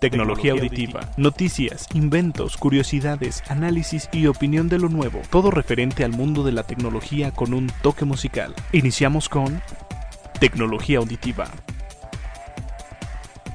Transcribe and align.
Tecnología 0.00 0.52
auditiva, 0.52 1.10
noticias, 1.16 1.88
inventos, 1.92 2.56
curiosidades, 2.56 3.42
análisis 3.48 4.08
y 4.12 4.28
opinión 4.28 4.68
de 4.68 4.78
lo 4.78 4.88
nuevo. 4.88 5.20
Todo 5.28 5.50
referente 5.50 6.04
al 6.04 6.12
mundo 6.12 6.44
de 6.44 6.52
la 6.52 6.62
tecnología 6.62 7.32
con 7.32 7.52
un 7.52 7.68
toque 7.82 8.04
musical. 8.04 8.54
Iniciamos 8.70 9.28
con 9.28 9.60
Tecnología 10.38 10.98
auditiva. 10.98 11.50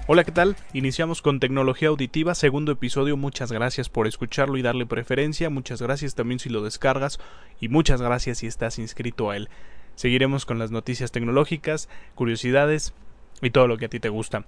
Hola, 0.06 0.26
¿qué 0.26 0.34
tal? 0.34 0.58
Iniciamos 0.74 1.22
con 1.22 1.40
Tecnología 1.40 1.88
Auditiva, 1.88 2.36
segundo 2.36 2.74
episodio. 2.74 3.16
Muchas 3.16 3.54
gracias 3.54 3.88
por 3.88 4.06
escucharlo 4.06 4.58
y 4.58 4.62
darle 4.62 4.86
preferencia. 4.86 5.50
Muchas 5.50 5.82
gracias 5.82 6.14
también 6.14 6.40
si 6.40 6.50
lo 6.50 6.62
descargas 6.62 7.22
y 7.62 7.70
muchas 7.70 8.02
gracias 8.02 8.40
si 8.40 8.48
estás 8.48 8.80
inscrito 8.80 9.30
a 9.30 9.38
él. 9.38 9.48
Seguiremos 9.96 10.46
con 10.46 10.60
las 10.60 10.72
noticias 10.72 11.14
tecnológicas, 11.14 11.88
curiosidades 12.16 12.94
y 13.42 13.52
todo 13.52 13.68
lo 13.68 13.78
que 13.78 13.86
a 13.86 13.90
ti 13.90 14.02
te 14.02 14.10
gusta. 14.10 14.44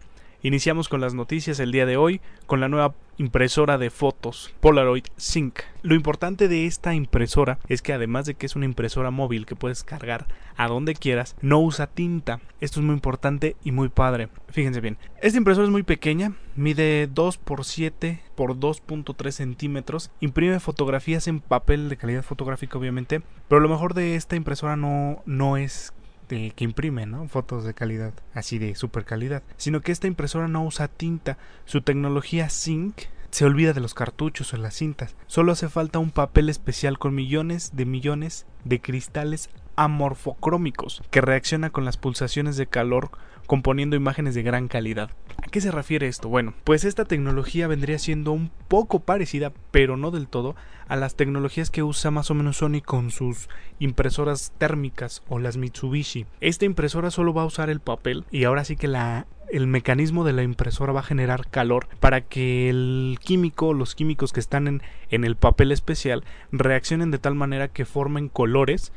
Iniciamos 0.46 0.90
con 0.90 1.02
las 1.02 1.16
noticias 1.16 1.60
el 1.60 1.72
día 1.72 1.88
de 1.88 1.98
hoy 1.98 2.22
con 2.46 2.60
la 2.60 2.70
nueva 2.70 2.94
impresora 3.18 3.80
de 3.80 3.90
fotos 3.90 4.54
Polaroid 4.60 5.06
Sync. 5.18 5.62
Lo 5.82 5.96
importante 5.96 6.48
de 6.48 6.68
esta 6.68 6.94
impresora 6.94 7.58
es 7.68 7.82
que 7.82 7.94
además 7.94 8.28
de 8.28 8.36
que 8.36 8.46
es 8.46 8.56
una 8.56 8.66
impresora 8.66 9.10
móvil 9.10 9.48
que 9.48 9.56
puedes 9.56 9.84
cargar 9.84 10.28
a 10.56 10.68
donde 10.68 10.94
quieras, 10.94 11.36
no 11.42 11.62
usa 11.62 11.88
tinta. 11.88 12.42
Esto 12.62 12.80
es 12.80 12.86
muy 12.86 12.94
importante 12.94 13.56
y 13.64 13.72
muy 13.72 13.90
padre. 13.90 14.30
Fíjense 14.50 14.82
bien. 14.82 15.00
Esta 15.20 15.40
impresora 15.40 15.66
es 15.66 15.72
muy 15.72 15.82
pequeña, 15.82 16.34
mide 16.56 17.08
2 17.08 17.40
x 17.44 17.66
7 17.66 18.22
por 18.36 18.56
2.3 18.56 19.32
centímetros, 19.32 20.12
imprime 20.20 20.60
fotografías 20.60 21.28
en 21.28 21.40
papel 21.40 21.90
de 21.90 21.98
calidad 21.98 22.22
fotográfica 22.22 22.78
obviamente, 22.78 23.24
pero 23.48 23.62
lo 23.62 23.70
mejor 23.70 23.96
de 23.96 24.16
esta 24.16 24.36
impresora 24.36 24.76
no, 24.76 25.24
no 25.26 25.58
es 25.58 25.92
que 26.26 26.54
imprime 26.64 27.06
¿no? 27.06 27.28
fotos 27.28 27.64
de 27.64 27.74
calidad, 27.74 28.14
así 28.34 28.58
de 28.58 28.76
super 28.76 29.06
calidad, 29.06 29.44
sino 29.58 29.82
que 29.82 29.92
esta 29.92 30.08
impresora 30.08 30.48
no 30.48 30.64
usa 30.64 30.88
tinta, 30.88 31.38
su 31.66 31.82
tecnología 31.82 32.50
Sync 32.50 33.04
se 33.32 33.46
olvida 33.46 33.74
de 33.74 33.82
los 33.82 33.94
cartuchos 33.94 34.54
o 34.54 34.58
las 34.58 34.76
cintas, 34.76 35.16
solo 35.28 35.52
hace 35.52 35.68
falta 35.68 36.00
un 36.00 36.12
papel 36.12 36.50
especial 36.50 36.98
con 36.98 37.14
millones 37.14 37.72
de 37.76 37.86
millones 37.86 38.46
de 38.64 38.80
cristales 38.80 39.50
amorfocrómicos 39.76 41.04
que 41.12 41.22
reacciona 41.22 41.70
con 41.70 41.86
las 41.86 41.98
pulsaciones 41.98 42.58
de 42.58 42.68
calor 42.68 43.12
componiendo 43.46 43.96
imágenes 43.96 44.36
de 44.36 44.44
gran 44.44 44.68
calidad. 44.68 45.12
¿A 45.44 45.48
qué 45.50 45.62
se 45.62 45.72
refiere 45.72 46.08
esto? 46.08 46.30
Bueno, 46.30 46.54
pues 46.64 46.84
esta 46.84 47.06
tecnología 47.06 47.68
vendría 47.68 48.00
siendo 48.00 48.32
un 48.32 48.52
poco 48.68 49.00
parecida, 49.00 49.52
pero 49.72 49.98
no 49.98 50.12
del 50.12 50.28
todo, 50.28 50.56
a 50.88 50.96
las 50.96 51.16
tecnologías 51.16 51.70
que 51.70 51.84
usa 51.84 52.12
más 52.12 52.32
o 52.32 52.34
menos 52.34 52.58
Sony 52.58 52.82
con 52.84 53.12
sus 53.12 53.50
impresoras 53.80 54.54
térmicas 54.58 55.24
o 55.28 55.40
las 55.40 55.58
Mitsubishi. 55.58 56.26
Esta 56.42 56.66
impresora 56.66 57.12
solo 57.12 57.34
va 57.34 57.44
a 57.44 57.48
usar 57.48 57.70
el 57.70 57.80
papel 57.80 58.26
y 58.32 58.44
ahora 58.44 58.66
sí 58.66 58.76
que 58.76 58.88
la 58.88 59.28
el 59.52 59.68
mecanismo 59.68 60.24
de 60.24 60.34
la 60.34 60.42
impresora 60.42 60.92
va 60.92 61.02
a 61.02 61.04
generar 61.04 61.48
calor 61.48 61.88
para 62.00 62.22
que 62.22 62.68
el 62.68 63.20
químico, 63.24 63.74
los 63.74 63.94
químicos 63.94 64.34
que 64.34 64.40
están 64.40 64.68
en, 64.68 64.82
en 65.10 65.24
el 65.24 65.36
papel 65.36 65.72
especial 65.72 66.24
reaccionen 66.52 67.12
de 67.12 67.20
tal 67.20 67.36
manera 67.36 67.68
que 67.68 67.86
formen 67.86 68.28
colores 68.28 68.92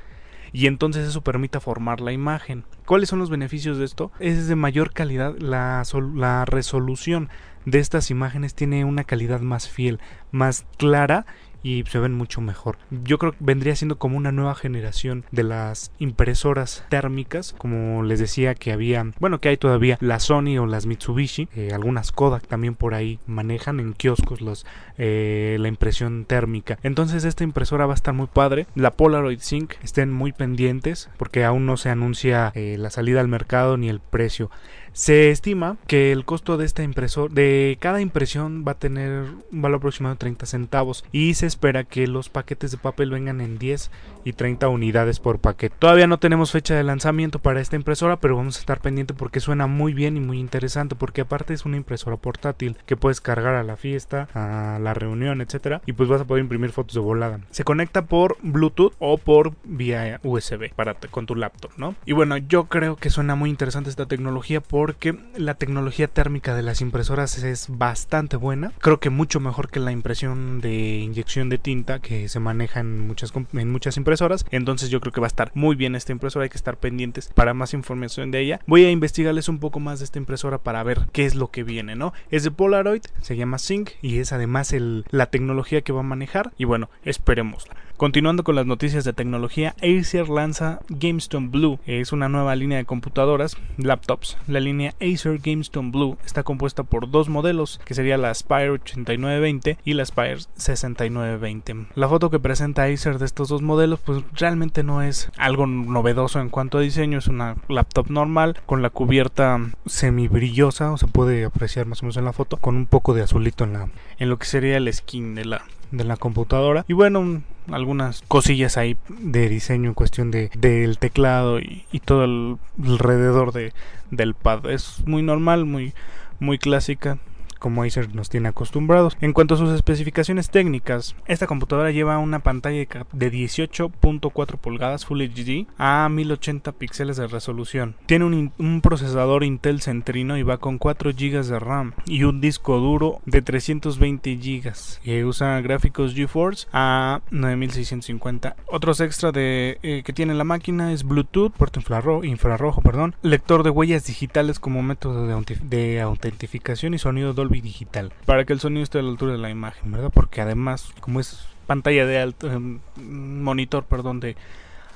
y 0.53 0.67
entonces 0.67 1.09
eso 1.09 1.23
permita 1.23 1.61
formar 1.61 2.01
la 2.01 2.13
imagen. 2.13 2.65
¿Cuáles 2.87 3.09
son 3.09 3.19
los 3.19 3.31
beneficios 3.31 3.79
de 3.79 3.85
esto? 3.85 4.11
Es 4.19 4.49
de 4.49 4.57
mayor 4.57 4.93
calidad, 4.93 5.37
la, 5.39 5.83
la 6.15 6.45
resolución 6.45 7.29
de 7.65 7.81
estas 7.81 8.11
imágenes 8.11 8.55
tiene 8.55 8.85
una 8.85 9.05
calidad 9.05 9.41
más 9.41 9.69
fiel, 9.69 10.01
más 10.31 10.65
clara 10.79 11.27
y 11.63 11.85
se 11.89 11.99
ven 11.99 12.15
mucho 12.15 12.41
mejor. 12.41 12.79
Yo 12.91 13.19
creo 13.19 13.33
que 13.33 13.39
vendría 13.41 13.77
siendo 13.77 13.99
como 13.99 14.17
una 14.17 14.33
nueva 14.33 14.55
generación 14.55 15.25
de 15.31 15.43
las 15.45 15.93
impresoras 15.99 16.85
térmicas, 16.89 17.55
como 17.57 18.03
les 18.03 18.19
decía 18.19 18.55
que 18.55 18.73
había, 18.73 19.07
bueno, 19.19 19.41
que 19.41 19.49
hay 19.49 19.57
todavía 19.57 19.99
la 20.01 20.21
Sony 20.21 20.59
o 20.59 20.67
las 20.67 20.87
Mitsubishi, 20.87 21.49
eh, 21.55 21.71
algunas 21.73 22.13
Kodak 22.13 22.47
también 22.47 22.75
por 22.75 22.95
ahí 22.95 23.19
manejan 23.27 23.81
en 23.81 23.95
kioscos 23.95 24.41
los, 24.41 24.67
eh, 24.97 25.57
la 25.61 25.69
impresión 25.69 26.25
térmica. 26.25 26.79
Entonces 26.83 27.25
esta 27.25 27.45
impresora 27.45 27.87
va 27.87 27.93
a 27.93 27.97
estar 27.97 28.15
muy 28.15 28.27
padre. 28.27 28.67
La 28.75 28.95
Polaroid 28.95 29.41
Sync 29.41 29.75
estén 29.83 30.13
muy 30.13 30.33
pendientes 30.33 31.11
porque 31.17 31.45
aún 31.45 31.67
no 31.67 31.77
se 31.77 31.91
anuncia 31.91 32.53
eh, 32.55 32.77
la 32.79 32.91
salida 32.91 33.21
al 33.21 33.29
mercado 33.29 33.77
ni 33.77 33.89
el 33.89 34.01
precio. 34.01 34.51
Se 34.99 35.31
estima 35.31 35.77
que 35.87 36.11
el 36.11 36.25
costo 36.25 36.57
de 36.57 36.67
esta 36.67 36.83
impresora, 36.83 37.33
de 37.33 37.79
cada 37.79 38.01
impresión 38.01 38.65
va 38.67 38.73
a 38.73 38.79
tener 38.81 39.27
un 39.53 39.63
valor 39.63 39.77
aproximado 39.77 40.17
de 40.17 40.19
30 40.19 40.45
centavos 40.47 41.05
y 41.13 41.35
se 41.35 41.47
espera 41.47 41.85
que 41.85 42.09
los 42.09 42.29
paquetes 42.29 42.73
de 42.73 42.79
papel 42.79 43.13
vengan 43.13 43.41
en 43.41 43.61
10 43.61 43.93
y 44.25 44.33
30 44.33 44.67
unidades 44.67 45.21
por 45.21 45.39
paquete. 45.39 45.77
Todavía 45.79 46.09
no 46.09 46.19
tenemos 46.19 46.51
fecha 46.51 46.75
de 46.75 46.83
lanzamiento 46.83 47.39
para 47.39 47.61
esta 47.61 47.77
impresora, 47.77 48.19
pero 48.19 48.35
vamos 48.37 48.57
a 48.57 48.59
estar 48.59 48.81
pendiente 48.81 49.15
porque 49.15 49.39
suena 49.39 49.69
muy 49.69 49.95
bien 49.95 50.17
y 50.17 50.21
muy 50.21 50.41
interesante 50.41 50.97
porque 50.97 51.21
aparte 51.21 51.55
es 51.55 51.65
una 51.65 51.77
impresora 51.77 52.17
portátil 52.17 52.77
que 52.85 52.97
puedes 52.97 53.21
cargar 53.21 53.55
a 53.55 53.63
la 53.63 53.77
fiesta, 53.77 54.27
a 54.35 54.81
la 54.81 54.95
reunión, 54.95 55.41
etcétera, 55.41 55.81
y 55.87 55.93
pues 55.93 56.09
vas 56.09 56.23
a 56.23 56.25
poder 56.25 56.43
imprimir 56.43 56.73
fotos 56.73 56.95
de 56.95 57.01
volada. 57.01 57.39
Se 57.51 57.63
conecta 57.63 58.07
por 58.07 58.37
Bluetooth 58.43 58.95
o 58.99 59.17
por 59.17 59.53
vía 59.63 60.19
USB 60.25 60.75
para 60.75 60.95
con 60.95 61.27
tu 61.27 61.37
laptop, 61.37 61.71
¿no? 61.77 61.95
Y 62.05 62.15
bueno, 62.15 62.37
yo 62.37 62.65
creo 62.65 62.97
que 62.97 63.11
suena 63.11 63.37
muy 63.37 63.49
interesante 63.49 63.91
esta 63.91 64.07
tecnología 64.07 64.61
por 64.61 64.88
porque 64.89 65.19
la 65.37 65.53
tecnología 65.53 66.09
térmica 66.09 66.55
de 66.55 66.63
las 66.63 66.81
impresoras 66.81 67.37
es 67.45 67.67
bastante 67.69 68.39
buena. 68.39 68.73
Creo 68.79 69.01
que 69.01 69.11
mucho 69.11 69.39
mejor 69.39 69.69
que 69.69 69.81
la 69.81 69.93
impresión 69.93 70.63
de 70.63 71.01
inyección 71.01 71.51
de 71.51 71.59
tinta 71.59 71.99
que 71.99 72.31
se 72.31 72.41
maneja 72.41 72.81
en 72.81 73.07
muchas, 73.07 73.99
impresoras. 73.99 74.47
Entonces 74.51 74.89
yo 74.89 75.01
creo 75.01 75.13
que 75.13 75.21
va 75.21 75.27
a 75.27 75.29
estar 75.29 75.51
muy 75.53 75.77
bien 75.77 75.95
esta 75.95 76.13
impresora. 76.13 76.45
Hay 76.45 76.49
que 76.49 76.57
estar 76.57 76.79
pendientes 76.79 77.31
para 77.35 77.53
más 77.53 77.75
información 77.75 78.31
de 78.31 78.41
ella. 78.41 78.61
Voy 78.67 78.87
a 78.87 78.91
investigarles 78.91 79.51
un 79.51 79.59
poco 79.59 79.79
más 79.79 79.99
de 79.99 80.07
esta 80.07 80.21
impresora 80.21 80.57
para 80.57 80.83
ver 80.85 81.07
qué 81.13 81.27
es 81.27 81.35
lo 81.35 81.51
que 81.51 81.65
viene, 81.65 81.95
¿no? 81.95 82.15
Es 82.31 82.45
de 82.45 82.51
Polaroid, 82.51 83.03
se 83.21 83.37
llama 83.37 83.59
Sync 83.59 83.91
y 84.01 84.21
es 84.21 84.33
además 84.33 84.75
la 85.11 85.27
tecnología 85.27 85.83
que 85.83 85.93
va 85.93 86.01
a 86.01 86.03
manejar. 86.03 86.55
Y 86.57 86.65
bueno, 86.65 86.89
esperemosla. 87.05 87.77
Continuando 87.99 88.45
con 88.45 88.55
las 88.55 88.65
noticias 88.65 89.03
de 89.03 89.13
tecnología, 89.13 89.75
Acer 89.83 90.29
lanza 90.29 90.79
GameStone 90.89 91.49
Blue. 91.49 91.81
Es 91.85 92.13
una 92.13 92.29
nueva 92.29 92.55
línea 92.55 92.79
de 92.79 92.85
computadoras, 92.85 93.57
laptops. 93.77 94.39
La 94.47 94.61
línea 94.61 94.95
Acer 95.01 95.41
GameStone 95.41 95.91
Blue 95.91 96.17
está 96.25 96.45
compuesta 96.45 96.85
por 96.85 97.11
dos 97.11 97.29
modelos, 97.29 97.81
que 97.85 97.95
sería 97.95 98.17
la 98.17 98.33
Spire 98.33 98.71
8920 98.71 99.79
y 99.85 99.95
la 99.95 100.05
Spire 100.05 100.39
6920. 100.55 101.89
La 101.97 102.09
foto 102.09 102.31
que 102.31 102.39
presenta 102.39 102.85
Acer 102.85 103.19
de 103.19 103.25
estos 103.25 103.49
dos 103.49 103.63
modelos, 103.63 103.99
pues 103.99 104.23
realmente 104.33 104.85
no 104.85 105.03
es 105.03 105.33
algo 105.37 105.67
novedoso 105.67 106.39
en 106.39 106.51
cuanto 106.51 106.79
a 106.79 106.83
diseño. 106.83 107.19
Es 107.19 107.27
una 107.27 107.57
laptop 107.69 108.11
normal 108.11 108.59
con 108.65 108.81
la 108.81 108.91
cubierta 108.91 109.59
semibrillosa, 109.87 110.93
o 110.93 110.99
se 110.99 111.09
puede 111.09 111.45
apreciar 111.45 111.87
más 111.87 112.01
o 112.03 112.05
menos 112.05 112.17
en 112.17 112.27
la 112.27 112.33
foto, 112.33 112.59
con 112.59 112.77
un 112.77 112.87
poco 112.87 113.13
de 113.13 113.23
azulito 113.23 113.65
en 113.65 113.73
la 113.73 113.89
en 114.21 114.29
lo 114.29 114.39
que 114.39 114.47
sería 114.47 114.77
el 114.77 114.93
skin 114.93 115.35
de 115.35 115.47
la 115.47 115.63
de 115.91 116.05
la 116.05 116.17
computadora 116.17 116.85
y 116.87 116.93
bueno 116.93 117.43
algunas 117.73 118.23
cosillas 118.29 118.77
ahí 118.77 118.97
de 119.09 119.49
diseño 119.49 119.91
en 119.91 119.95
cuestión 119.95 120.31
de 120.31 120.51
del 120.57 120.99
teclado 120.99 121.61
y, 121.61 121.85
todo 122.05 122.25
el, 122.25 122.57
alrededor 122.83 123.53
de 123.53 123.73
del 124.11 124.35
pad. 124.35 124.71
Es 124.71 125.07
muy 125.07 125.23
normal 125.23 125.65
muy 125.65 125.93
muy 126.41 126.59
clásica 126.59 127.19
como 127.59 127.83
Acer 127.83 128.15
nos 128.15 128.29
tiene 128.29 128.49
acostumbrados. 128.49 129.17
En 129.21 129.33
cuanto 129.33 129.55
a 129.55 129.59
sus 129.59 129.71
especificaciones 129.71 130.51
técnicas, 130.51 131.15
esta 131.27 131.47
computadora 131.47 131.91
lleva 131.91 132.19
una 132.19 132.41
pantalla 132.41 132.79
de 133.13 133.33
18.4 133.33 134.59
pulgadas 134.59 135.07
Full 135.07 135.23
HD 135.23 135.67
a 135.79 136.09
1080 136.09 136.73
píxeles 136.73 137.17
de 137.17 137.27
resolución. 137.27 137.97
Tiene 138.07 138.25
un, 138.25 138.81
procesador 138.83 139.45
Intel 139.45 139.81
Centrino 139.81 140.37
y 140.37 140.43
va 140.43 140.59
con 140.59 140.79
4 140.79 141.11
GB 141.13 141.45
de 141.45 141.59
RAM 141.59 141.93
y 142.07 142.23
un 142.23 142.41
disco 142.41 142.79
duro 142.79 143.21
de 143.27 143.43
320 143.43 144.37
GB. 144.37 144.73
que 145.03 145.25
usa 145.25 145.61
gráficos 145.61 146.15
GeForce 146.15 146.69
a 146.73 147.21
9650. 147.31 148.57
Otros 148.67 149.01
extra 149.01 149.33
eh, 149.35 150.03
que 150.05 150.13
tiene 150.13 150.35
la 150.35 150.45
máquina 150.45 150.93
es 150.93 151.05
Bluetooth, 151.05 151.53
puerto 151.53 151.81
infrarrojo, 151.81 152.25
infrarrojo 152.25 152.83
perdón, 152.83 153.15
lector 153.23 153.63
de 153.63 153.71
huellas 153.71 154.07
digitales 154.07 154.59
como 154.61 154.83
método 154.83 155.27
de, 155.27 155.59
de 155.63 156.01
autentificación 156.01 156.95
y 156.95 156.99
sonido 156.99 157.33
Dolby 157.33 157.48
digital 157.49 158.13
para 158.27 158.45
que 158.45 158.53
el 158.53 158.61
sonido 158.61 158.83
esté 158.83 158.99
a 158.99 159.03
la 159.03 159.11
altura 159.11 159.33
de 159.33 159.39
la 159.39 159.51
imagen, 159.51 159.91
¿verdad? 159.93 160.11
Porque 160.13 160.41
además, 160.41 160.93
como 161.01 161.21
es 161.21 161.47
pantalla 161.67 162.07
de 162.07 162.19
alto, 162.19 162.51
em, 162.51 162.81
monitor, 162.97 163.85
perdón, 163.85 164.21
de 164.21 164.37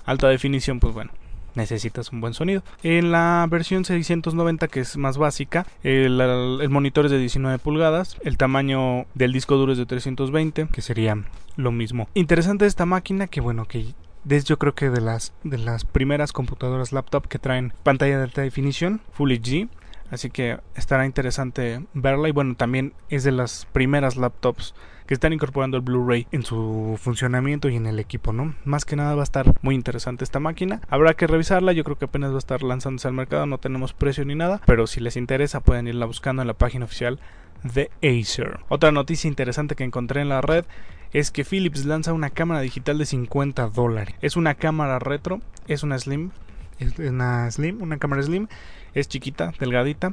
alta 0.07 0.29
definición, 0.29 0.81
pues 0.81 0.95
bueno, 0.95 1.11
necesitas 1.55 2.13
un 2.13 2.21
buen 2.21 2.35
sonido. 2.35 2.63
En 2.83 3.13
la 3.13 3.47
versión 3.49 3.85
690 3.85 4.69
que 4.69 4.81
es 4.81 4.97
más 4.97 5.19
básica, 5.19 5.67
el, 5.83 6.69
monitor 6.71 7.07
es 7.07 7.11
de 7.11 7.19
19 7.19 7.59
pulgadas, 7.59 8.17
el 8.23 8.37
tamaño 8.37 9.07
del 9.15 9.33
disco 9.33 9.57
duro 9.57 9.73
es 9.73 9.79
de 9.79 9.87
320, 9.87 10.69
que 10.73 10.83
sería 10.83 11.19
lo 11.57 11.73
mismo. 11.73 12.09
Interesante 12.15 12.67
esta 12.67 12.87
máquina 12.87 13.27
que 13.27 13.41
bueno, 13.41 13.67
que 13.67 13.95
es 14.29 14.45
yo 14.45 14.59
creo 14.59 14.75
que 14.75 14.89
de 14.89 15.01
las 15.01 15.33
de 15.43 15.59
las 15.59 15.85
primeras 15.85 16.33
computadoras 16.33 16.93
laptop 16.93 17.27
que 17.27 17.39
traen 17.39 17.73
pantalla 17.83 18.19
de 18.19 18.25
alta 18.25 18.43
definición, 18.43 19.01
Full 19.13 19.33
HD 19.33 19.69
Así 20.13 20.31
que 20.31 20.61
estará 20.77 21.07
interesante 21.07 21.85
verla. 21.95 22.29
Y 22.29 22.33
bueno, 22.33 22.55
también 22.55 22.93
es 23.09 23.25
de 23.25 23.33
las 23.33 23.67
primeras 23.73 24.17
laptops 24.17 24.75
que 25.07 25.15
están 25.15 25.33
incorporando 25.33 25.79
el 25.79 25.83
Blu-ray 25.83 26.29
en 26.31 26.45
su 26.45 26.99
funcionamiento 27.01 27.69
y 27.69 27.77
en 27.77 27.87
el 27.87 27.99
equipo, 27.99 28.33
¿no? 28.33 28.55
Más 28.65 28.85
que 28.85 28.95
nada 28.95 29.15
va 29.15 29.23
a 29.23 29.25
estar 29.25 29.55
muy 29.63 29.75
interesante 29.75 30.23
esta 30.23 30.39
máquina. 30.39 30.83
Habrá 30.89 31.15
que 31.15 31.27
revisarla, 31.27 31.73
yo 31.73 31.83
creo 31.83 31.99
que 31.99 32.05
apenas 32.05 32.31
va 32.31 32.37
a 32.37 32.39
estar 32.39 32.63
lanzándose 32.63 33.09
al 33.09 33.15
mercado, 33.15 33.47
no 33.47 33.59
tenemos 33.59 33.95
precio 33.95 34.25
ni 34.25 34.35
nada, 34.35 34.61
pero 34.67 34.87
si 34.87 35.01
les 35.01 35.17
interesa 35.17 35.61
pueden 35.61 35.89
irla 35.89 36.07
buscando 36.07 36.43
en 36.43 36.49
la 36.49 36.55
página 36.55 36.85
oficial 36.85 37.19
de 37.65 37.91
Acer. 38.03 38.61
Otra 38.69 38.93
noticia 38.93 39.29
interesante 39.29 39.77
que 39.77 39.85
encontré 39.85 40.21
en 40.21 40.29
la 40.29 40.41
red 40.43 40.67
es 41.13 41.31
que 41.31 41.45
Philips 41.45 41.85
lanza 41.85 42.13
una 42.13 42.31
cámara 42.31 42.61
digital 42.61 42.99
de 42.99 43.07
50 43.07 43.69
dólares. 43.69 44.15
Es 44.21 44.37
una 44.37 44.55
cámara 44.55 44.99
retro, 44.99 45.41
es 45.69 45.83
una 45.83 45.99
slim, 45.99 46.31
es 46.79 46.99
una 46.99 47.51
slim, 47.51 47.83
una 47.83 47.99
cámara 47.99 48.23
slim, 48.23 48.49
es 48.95 49.09
chiquita, 49.09 49.53
delgadita 49.59 50.13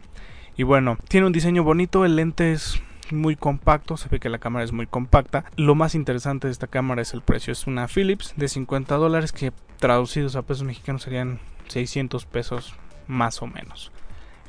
y 0.60 0.64
bueno, 0.64 0.98
tiene 1.08 1.26
un 1.26 1.32
diseño 1.32 1.64
bonito, 1.64 2.04
el 2.04 2.18
lente 2.18 2.52
es 2.52 2.82
muy 3.12 3.38
compacto, 3.38 3.98
se 3.98 4.10
ve 4.10 4.20
que 4.20 4.30
la 4.30 4.40
cámara 4.40 4.66
es 4.66 4.72
muy 4.72 4.88
compacta. 4.88 5.46
Lo 5.56 5.74
más 5.74 5.96
interesante 5.96 6.48
de 6.48 6.52
esta 6.52 6.68
cámara 6.68 7.02
es 7.02 7.14
el 7.14 7.22
precio, 7.22 7.54
es 7.54 7.66
una 7.66 7.88
Philips 7.88 8.34
de 8.36 8.50
50 8.50 8.96
dólares 8.96 9.32
que 9.32 9.54
traducidos 9.78 10.36
a 10.36 10.42
pesos 10.42 10.66
mexicanos 10.66 11.04
serían 11.04 11.40
600 11.70 12.26
pesos 12.26 12.76
más 13.08 13.42
o 13.42 13.48
menos 13.48 13.94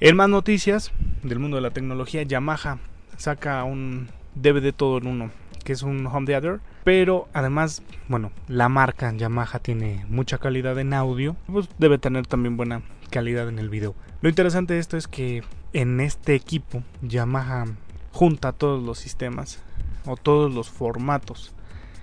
En 0.00 0.16
más 0.16 0.28
noticias 0.28 0.92
del 1.22 1.38
mundo 1.38 1.56
de 1.56 1.62
la 1.62 1.72
tecnología, 1.72 2.22
Yamaha 2.22 2.78
saca 3.16 3.62
un 3.64 4.08
DVD 4.34 4.72
todo 4.72 4.98
en 4.98 5.06
uno, 5.06 5.30
que 5.64 5.72
es 5.72 5.82
un 5.82 6.06
home 6.06 6.26
theater, 6.26 6.60
pero 6.84 7.28
además, 7.34 7.82
bueno, 8.08 8.32
la 8.48 8.68
marca 8.68 9.12
Yamaha 9.14 9.58
tiene 9.58 10.06
mucha 10.08 10.38
calidad 10.38 10.78
en 10.78 10.94
audio, 10.94 11.36
pues 11.46 11.68
debe 11.78 11.98
tener 11.98 12.26
también 12.26 12.56
buena 12.56 12.82
calidad 13.10 13.48
en 13.48 13.58
el 13.58 13.68
video. 13.68 13.94
Lo 14.22 14.28
interesante 14.28 14.74
de 14.74 14.80
esto 14.80 14.96
es 14.96 15.08
que 15.08 15.42
en 15.72 16.00
este 16.00 16.34
equipo 16.34 16.82
Yamaha 17.02 17.66
junta 18.12 18.52
todos 18.52 18.82
los 18.82 18.98
sistemas 18.98 19.60
o 20.06 20.16
todos 20.16 20.52
los 20.52 20.70
formatos 20.70 21.52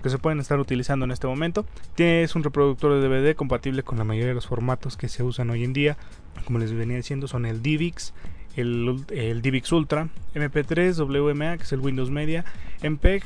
que 0.02 0.10
se 0.10 0.18
pueden 0.18 0.38
estar 0.40 0.58
utilizando 0.60 1.04
en 1.04 1.10
este 1.10 1.26
momento. 1.26 1.66
Es 1.96 2.34
un 2.34 2.44
reproductor 2.44 2.92
de 2.92 3.08
DVD 3.08 3.34
compatible 3.34 3.82
con 3.82 3.98
la 3.98 4.04
mayoría 4.04 4.28
de 4.28 4.34
los 4.34 4.46
formatos 4.46 4.96
que 4.96 5.08
se 5.08 5.22
usan 5.22 5.50
hoy 5.50 5.64
en 5.64 5.72
día. 5.72 5.96
Como 6.44 6.58
les 6.58 6.72
venía 6.72 6.96
diciendo, 6.96 7.26
son 7.26 7.46
el 7.46 7.62
DivX, 7.62 8.14
el, 8.56 9.04
el 9.10 9.42
DivX 9.42 9.72
Ultra, 9.72 10.08
MP3, 10.34 10.96
WMA, 10.98 11.56
que 11.56 11.64
es 11.64 11.72
el 11.72 11.80
Windows 11.80 12.10
Media, 12.10 12.44
MPEG 12.82 13.24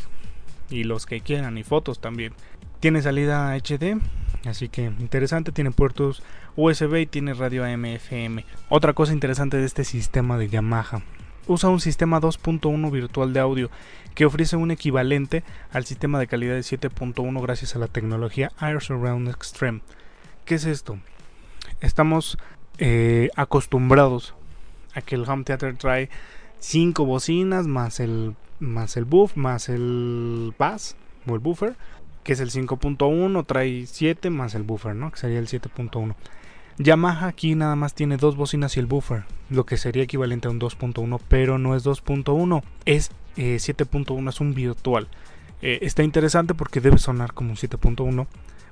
y 0.71 0.85
los 0.85 1.05
que 1.07 1.21
quieran, 1.21 1.59
y 1.59 1.63
fotos 1.63 2.01
también. 2.01 2.33
Tiene 2.81 3.03
salida 3.03 3.55
HD, 3.55 4.01
así 4.47 4.69
que 4.69 4.85
interesante. 4.85 5.53
Tiene 5.53 5.71
puertos 5.71 6.23
USB 6.57 6.97
y 6.97 7.07
tiene 7.07 7.35
radio 7.35 7.65
AM 7.65 7.85
FM. 7.85 8.45
Otra 8.69 8.93
cosa 8.93 9.13
interesante 9.13 9.57
de 9.57 9.65
este 9.65 9.85
sistema 9.85 10.39
de 10.39 10.49
Yamaha. 10.49 11.03
Usa 11.47 11.71
un 11.71 11.81
sistema 11.81 12.21
2.1 12.21 12.91
virtual 12.91 13.33
de 13.33 13.41
audio 13.41 13.71
que 14.15 14.27
ofrece 14.27 14.57
un 14.57 14.71
equivalente 14.71 15.43
al 15.73 15.85
sistema 15.85 16.21
de 16.21 16.29
calidad 16.29 16.55
de 16.55 16.61
7.1 16.61 17.43
gracias 17.43 17.75
a 17.75 17.79
la 17.79 17.89
tecnología 17.89 18.53
Air 18.61 18.81
Surround 18.81 19.29
Extreme. 19.29 19.81
¿Qué 20.45 20.55
es 20.55 20.65
esto? 20.65 20.99
Estamos 21.81 22.39
eh, 22.79 23.31
acostumbrados 23.37 24.35
a 24.95 25.03
que 25.03 25.15
el 25.17 25.29
home 25.29 25.45
theater 25.45 25.77
trae 25.77 26.11
5 26.61 27.05
bocinas 27.05 27.67
más 27.67 27.99
el 27.99 28.37
más 28.61 28.97
el 28.97 29.05
buff 29.05 29.37
más 29.37 29.69
el 29.69 30.55
bass 30.59 30.97
o 31.27 31.35
el 31.35 31.41
buffer 31.41 31.75
que 32.23 32.33
es 32.33 32.41
el 32.41 32.51
5.1 32.51 33.47
trae 33.47 33.87
7 33.87 34.31
más 34.31 34.55
el 34.55 34.63
buffer 34.63 34.95
no 34.95 35.11
que 35.11 35.19
sería 35.19 35.39
el 35.39 35.49
7.1 35.49 36.15
Yamaha 36.79 37.29
aquí 37.29 37.55
nada 37.55 37.77
más 37.77 37.95
tiene 37.95 38.17
dos 38.17 38.37
bocinas 38.37 38.77
y 38.77 38.81
el 38.81 38.87
buffer, 38.87 39.25
lo 39.51 39.67
que 39.67 39.77
sería 39.77 40.05
equivalente 40.05 40.49
a 40.49 40.51
un 40.51 40.61
2.1, 40.61 41.21
pero 41.29 41.59
no 41.59 41.77
es 41.77 41.85
2.1, 41.85 42.63
es 42.87 43.11
7.1, 43.37 44.27
eh, 44.27 44.29
es 44.29 44.41
un 44.41 44.55
virtual. 44.55 45.09
Eh, 45.61 45.81
está 45.83 46.03
interesante 46.03 46.55
porque 46.55 46.81
debe 46.81 46.99
sonar 46.99 47.35
como 47.35 47.51
un 47.51 47.57
7.1, 47.57 48.27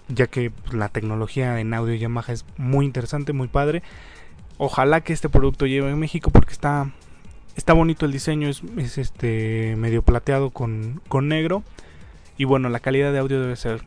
ya 0.09 0.27
que 0.27 0.51
pues, 0.51 0.75
la 0.75 0.89
tecnología 0.89 1.61
en 1.61 1.75
audio 1.75 1.95
Yamaha 1.95 2.33
es 2.33 2.45
muy 2.57 2.87
interesante, 2.87 3.33
muy 3.33 3.49
padre. 3.49 3.83
Ojalá 4.59 5.03
que 5.03 5.13
este 5.13 5.29
producto 5.29 5.67
llegue 5.67 5.91
a 5.91 5.97
México 5.97 6.31
porque 6.31 6.53
está, 6.53 6.91
está 7.55 7.75
bonito 7.75 8.07
el 8.07 8.13
diseño, 8.13 8.49
es, 8.49 8.63
este 8.99 9.77
medio 9.77 10.03
plateado 10.03 10.51
con, 10.51 11.01
con 11.09 11.29
negro. 11.29 11.63
Y 12.41 12.47
bueno, 12.47 12.71
la 12.71 12.81
calidad 12.81 13.13
de 13.13 13.19
audio 13.19 13.39
debe 13.39 13.55
ser 13.55 13.83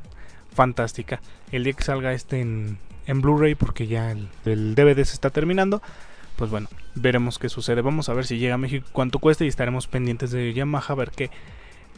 fantástica. 0.53 1.21
El 1.51 1.63
día 1.63 1.73
que 1.73 1.83
salga 1.83 2.13
este 2.13 2.39
en, 2.39 2.77
Blu-ray 3.07 3.55
porque 3.55 3.87
ya 3.87 4.11
el, 4.11 4.75
DVD 4.75 4.97
se 4.97 5.15
está 5.15 5.31
terminando. 5.31 5.81
Pues 6.35 6.51
bueno, 6.51 6.67
veremos 6.93 7.39
qué 7.39 7.49
sucede. 7.49 7.81
Vamos 7.81 8.09
a 8.09 8.13
ver 8.13 8.27
si 8.27 8.37
llega 8.37 8.53
a 8.53 8.59
México 8.59 8.85
cuánto 8.91 9.17
cuesta 9.17 9.43
y 9.43 9.47
estaremos 9.47 9.87
pendientes 9.87 10.29
de 10.29 10.53
Yamaha 10.53 10.85
a 10.89 10.95
ver 10.95 11.09
qué 11.09 11.31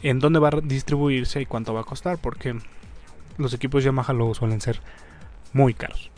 en 0.02 0.20
dónde 0.20 0.40
va 0.40 0.48
a 0.48 0.62
distribuirse 0.64 1.42
y 1.42 1.46
cuánto 1.46 1.74
va 1.74 1.82
a 1.82 1.84
costar 1.84 2.20
porque 2.20 2.58
los 3.38 3.54
equipos 3.54 3.84
Yamaha 3.84 4.14
luego 4.14 4.34
suelen 4.34 4.62
ser 4.62 4.80
muy 5.52 5.74
caros. 5.74 6.10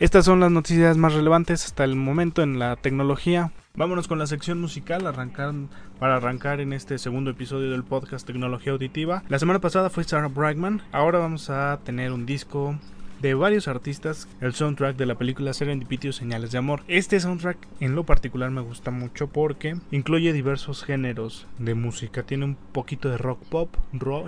Estas 0.00 0.24
son 0.24 0.40
las 0.40 0.50
noticias 0.50 0.96
más 0.96 1.12
relevantes 1.12 1.66
hasta 1.66 1.84
el 1.84 1.94
momento 1.94 2.42
en 2.42 2.58
la 2.58 2.76
tecnología. 2.76 3.52
Vámonos 3.78 4.08
con 4.08 4.18
la 4.18 4.26
sección 4.26 4.60
musical 4.60 5.06
arrancar, 5.06 5.54
para 6.00 6.16
arrancar 6.16 6.58
en 6.58 6.72
este 6.72 6.98
segundo 6.98 7.30
episodio 7.30 7.70
del 7.70 7.84
podcast 7.84 8.26
Tecnología 8.26 8.72
Auditiva. 8.72 9.22
La 9.28 9.38
semana 9.38 9.60
pasada 9.60 9.88
fue 9.88 10.02
Sarah 10.02 10.26
Brightman, 10.26 10.82
ahora 10.90 11.20
vamos 11.20 11.48
a 11.48 11.78
tener 11.84 12.10
un 12.10 12.26
disco 12.26 12.76
de 13.22 13.34
varios 13.34 13.68
artistas 13.68 14.28
el 14.40 14.52
soundtrack 14.52 14.96
de 14.96 15.06
la 15.06 15.14
película 15.14 15.52
Serendipity 15.52 16.08
o 16.08 16.12
Señales 16.12 16.50
de 16.50 16.58
Amor. 16.58 16.82
Este 16.88 17.20
soundtrack 17.20 17.56
en 17.78 17.94
lo 17.94 18.02
particular 18.02 18.50
me 18.50 18.62
gusta 18.62 18.90
mucho 18.90 19.28
porque 19.28 19.76
incluye 19.92 20.32
diversos 20.32 20.82
géneros 20.82 21.46
de 21.58 21.76
música. 21.76 22.24
Tiene 22.24 22.46
un 22.46 22.56
poquito 22.56 23.08
de 23.10 23.16
rock 23.16 23.44
pop, 23.44 23.76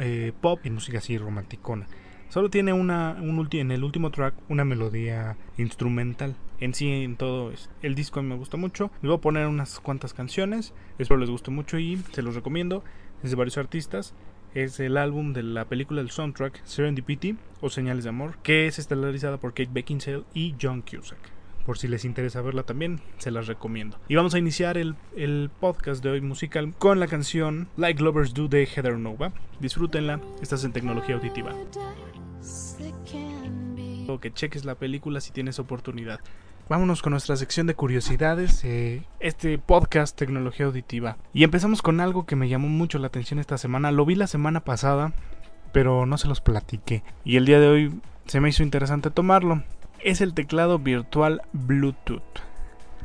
eh, 0.00 0.32
pop 0.40 0.60
y 0.62 0.70
música 0.70 0.98
así 0.98 1.18
romanticona. 1.18 1.88
Solo 2.28 2.50
tiene 2.50 2.72
una, 2.72 3.16
un 3.20 3.48
en 3.50 3.72
el 3.72 3.82
último 3.82 4.12
track 4.12 4.34
una 4.48 4.64
melodía 4.64 5.36
instrumental. 5.58 6.36
En 6.60 6.74
sí, 6.74 6.90
en 6.90 7.16
todo 7.16 7.52
el 7.82 7.94
disco 7.94 8.22
me 8.22 8.36
gusta 8.36 8.56
mucho. 8.56 8.90
Les 9.02 9.08
voy 9.08 9.16
a 9.16 9.20
poner 9.20 9.46
unas 9.46 9.80
cuantas 9.80 10.14
canciones. 10.14 10.72
Espero 10.98 11.18
les 11.18 11.30
guste 11.30 11.50
mucho 11.50 11.78
y 11.78 11.96
se 12.12 12.22
los 12.22 12.34
recomiendo. 12.34 12.84
Es 13.22 13.30
de 13.30 13.36
varios 13.36 13.58
artistas 13.58 14.14
es 14.54 14.80
el 14.80 14.96
álbum 14.96 15.32
de 15.32 15.42
la 15.42 15.66
película 15.66 16.00
del 16.00 16.10
soundtrack 16.10 16.64
Serendipity 16.64 17.36
o 17.60 17.70
Señales 17.70 18.04
de 18.04 18.10
Amor, 18.10 18.36
que 18.42 18.66
es 18.66 18.78
estelarizada 18.78 19.36
por 19.38 19.54
Kate 19.54 19.70
Beckinsale 19.72 20.24
y 20.34 20.54
John 20.60 20.82
Cusack. 20.82 21.18
Por 21.64 21.78
si 21.78 21.88
les 21.88 22.04
interesa 22.04 22.40
verla 22.40 22.64
también, 22.64 23.00
se 23.18 23.30
las 23.30 23.46
recomiendo. 23.46 23.98
Y 24.08 24.16
vamos 24.16 24.34
a 24.34 24.38
iniciar 24.38 24.76
el, 24.76 24.96
el 25.14 25.50
podcast 25.60 26.02
de 26.02 26.10
hoy 26.10 26.20
musical 26.20 26.74
con 26.78 26.98
la 26.98 27.06
canción 27.06 27.68
Like 27.76 28.02
Lovers 28.02 28.34
Do 28.34 28.48
de 28.48 28.66
Heather 28.66 28.98
Nova. 28.98 29.32
Disfrútenla, 29.60 30.20
estás 30.42 30.64
en 30.64 30.72
tecnología 30.72 31.14
auditiva. 31.14 31.54
O 34.08 34.18
que 34.18 34.32
cheques 34.32 34.64
la 34.64 34.74
película 34.74 35.20
si 35.20 35.30
tienes 35.30 35.58
oportunidad 35.60 36.20
vámonos 36.70 37.02
con 37.02 37.10
nuestra 37.10 37.34
sección 37.34 37.66
de 37.66 37.74
curiosidades, 37.74 38.64
eh, 38.64 39.02
este 39.18 39.58
podcast 39.58 40.16
Tecnología 40.16 40.66
Auditiva. 40.66 41.16
Y 41.34 41.42
empezamos 41.42 41.82
con 41.82 41.98
algo 41.98 42.26
que 42.26 42.36
me 42.36 42.48
llamó 42.48 42.68
mucho 42.68 43.00
la 43.00 43.08
atención 43.08 43.40
esta 43.40 43.58
semana. 43.58 43.90
Lo 43.90 44.06
vi 44.06 44.14
la 44.14 44.28
semana 44.28 44.60
pasada, 44.60 45.12
pero 45.72 46.06
no 46.06 46.16
se 46.16 46.28
los 46.28 46.40
platiqué. 46.40 47.02
Y 47.24 47.38
el 47.38 47.44
día 47.44 47.58
de 47.58 47.66
hoy 47.66 48.00
se 48.26 48.40
me 48.40 48.50
hizo 48.50 48.62
interesante 48.62 49.10
tomarlo. 49.10 49.64
Es 49.98 50.20
el 50.20 50.32
teclado 50.32 50.78
virtual 50.78 51.42
Bluetooth. 51.52 52.22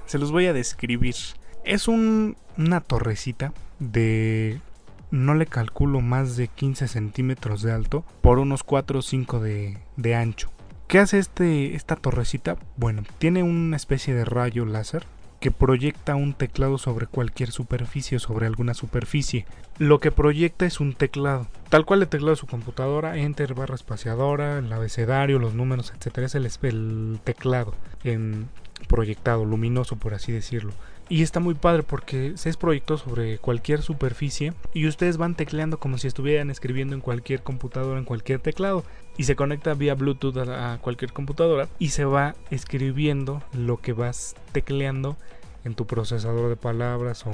Se 0.06 0.20
los 0.20 0.32
voy 0.32 0.46
a 0.46 0.54
describir. 0.54 1.16
Es 1.64 1.88
un, 1.88 2.38
una 2.60 2.82
torrecita 2.82 3.52
de 3.80 4.62
no 5.10 5.34
le 5.34 5.48
calculo 5.48 6.02
más 6.02 6.38
de 6.38 6.50
15 6.50 6.88
centímetros 6.88 7.64
de 7.64 7.72
alto 7.72 8.06
por 8.22 8.38
unos 8.38 8.64
4 8.64 9.00
o 9.00 9.02
5 9.02 9.40
de, 9.40 9.80
de 9.98 10.14
ancho. 10.14 10.52
¿Qué 10.88 11.00
hace 11.00 11.18
este, 11.18 11.76
esta 11.76 11.96
torrecita? 11.96 12.58
Bueno, 12.78 13.04
tiene 13.18 13.42
una 13.42 13.76
especie 13.76 14.14
de 14.14 14.24
rayo 14.24 14.66
láser 14.66 15.06
que 15.40 15.50
proyecta 15.50 16.16
un 16.16 16.34
teclado 16.34 16.78
sobre 16.78 17.08
cualquier 17.08 17.52
superficie 17.52 18.18
o 18.18 18.20
sobre 18.20 18.46
alguna 18.46 18.74
superficie. 18.74 19.46
Lo 19.80 20.00
que 20.00 20.12
proyecta 20.12 20.66
es 20.66 20.80
un 20.80 20.94
teclado, 20.94 21.48
tal 21.70 21.86
cual 21.86 22.04
el 22.04 22.08
teclado 22.08 22.32
de 22.32 22.40
su 22.40 22.48
computadora, 22.48 23.18
enter, 23.18 23.56
barra 23.56 23.76
espaciadora, 23.76 24.60
el 24.60 24.72
abecedario, 24.72 25.40
los 25.40 25.56
números, 25.56 25.92
etcétera, 25.96 26.28
es 26.28 26.36
el, 26.36 26.50
el 26.62 27.20
teclado 27.24 27.74
en 28.04 28.48
proyectado, 28.88 29.44
luminoso 29.44 29.96
por 29.98 30.14
así 30.14 30.32
decirlo. 30.32 30.74
Y 31.08 31.22
está 31.22 31.40
muy 31.40 31.54
padre 31.54 31.84
porque 31.84 32.34
se 32.36 32.50
es 32.50 32.58
proyectado 32.58 32.98
sobre 32.98 33.38
cualquier 33.38 33.84
superficie 33.84 34.54
y 34.74 34.88
ustedes 34.88 35.18
van 35.18 35.36
tecleando 35.36 35.80
como 35.80 36.00
si 36.00 36.08
estuvieran 36.08 36.50
escribiendo 36.50 36.96
en 36.96 37.02
cualquier 37.02 37.44
computadora, 37.44 38.00
en 38.00 38.06
cualquier 38.06 38.40
teclado. 38.40 38.84
Y 39.18 39.26
se 39.26 39.36
conecta 39.36 39.76
vía 39.76 39.94
Bluetooth 39.94 40.38
a, 40.38 40.80
cualquier 40.82 41.14
computadora 41.14 41.68
y 41.78 41.90
se 41.90 42.06
va 42.06 42.36
escribiendo 42.50 43.44
lo 43.54 43.78
que 43.78 43.94
vas 43.94 44.36
tecleando 44.52 45.16
en 45.64 45.76
tu 45.76 45.86
procesador 45.86 46.50
de 46.50 46.56
palabras 46.56 47.26
o 47.28 47.34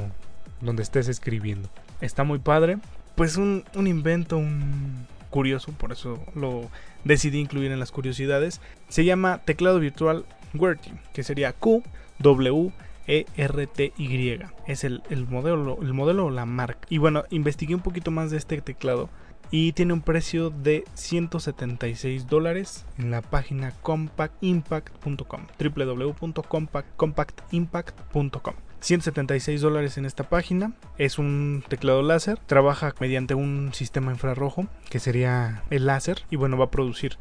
donde 0.60 0.84
estés 0.84 1.08
escribiendo. 1.08 1.70
Está 2.02 2.24
muy 2.24 2.40
padre. 2.40 2.78
Pues 3.16 3.38
un, 3.38 3.64
un 3.76 3.88
invento, 3.88 4.38
un 4.38 5.08
curioso, 5.30 5.72
por 5.72 5.94
eso 5.94 6.20
lo 6.36 6.70
decidí 7.06 7.40
incluir 7.40 7.72
en 7.72 7.80
las 7.80 7.92
curiosidades. 7.92 8.60
Se 8.90 9.06
llama 9.06 9.40
teclado 9.40 9.80
virtual 9.80 10.26
QWERTY, 10.58 10.92
que 11.14 11.24
sería 11.24 11.54
Q, 11.54 11.84
W, 12.20 12.72
ERTY. 13.12 14.40
Es 14.68 14.84
el, 14.84 15.02
modelo, 15.30 15.78
el 15.82 15.94
modelo 15.94 16.26
o 16.26 16.30
la 16.30 16.46
marca. 16.46 16.88
Y 16.90 16.98
bueno, 16.98 17.24
investigué 17.30 17.74
un 17.76 17.82
poquito 17.82 18.12
más 18.12 18.32
de 18.32 18.38
este 18.38 18.60
teclado 18.62 19.10
y 19.52 19.74
tiene 19.74 19.94
un 19.94 20.02
precio 20.02 20.50
de 20.50 20.86
176 20.94 22.28
dólares 22.28 22.86
en 22.98 23.12
la 23.12 23.22
página 23.22 23.74
compactimpact.com 23.82 25.48
www.compactimpact.com 25.60 28.54
176 28.80 29.62
dólares 29.62 29.98
en 29.98 30.06
esta 30.06 30.24
página 30.24 30.72
es 30.98 31.20
un 31.20 31.66
teclado 31.68 32.02
láser 32.02 32.40
trabaja 32.40 32.96
mediante 33.00 33.36
un 33.36 33.72
sistema 33.74 34.12
infrarrojo 34.12 34.68
que 34.90 35.00
sería 35.00 35.64
el 35.70 35.86
láser 35.86 36.24
y 36.32 36.38
bueno 36.38 36.58
va 36.58 36.66
a 36.66 36.72
producir 36.72 37.20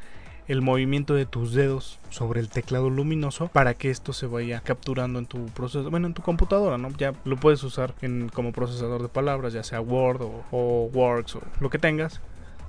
el 0.50 0.62
movimiento 0.62 1.14
de 1.14 1.26
tus 1.26 1.54
dedos 1.54 2.00
sobre 2.10 2.40
el 2.40 2.48
teclado 2.48 2.90
luminoso 2.90 3.46
para 3.46 3.74
que 3.74 3.88
esto 3.88 4.12
se 4.12 4.26
vaya 4.26 4.60
capturando 4.62 5.20
en 5.20 5.26
tu 5.26 5.46
proceso, 5.46 5.88
bueno, 5.90 6.08
en 6.08 6.14
tu 6.14 6.22
computadora, 6.22 6.76
¿no? 6.76 6.88
Ya 6.98 7.14
lo 7.24 7.36
puedes 7.36 7.62
usar 7.62 7.94
en, 8.02 8.28
como 8.30 8.50
procesador 8.50 9.00
de 9.00 9.08
palabras, 9.08 9.52
ya 9.52 9.62
sea 9.62 9.80
Word 9.80 10.22
o, 10.22 10.44
o 10.50 10.90
Works 10.92 11.36
o 11.36 11.42
lo 11.60 11.70
que 11.70 11.78
tengas, 11.78 12.20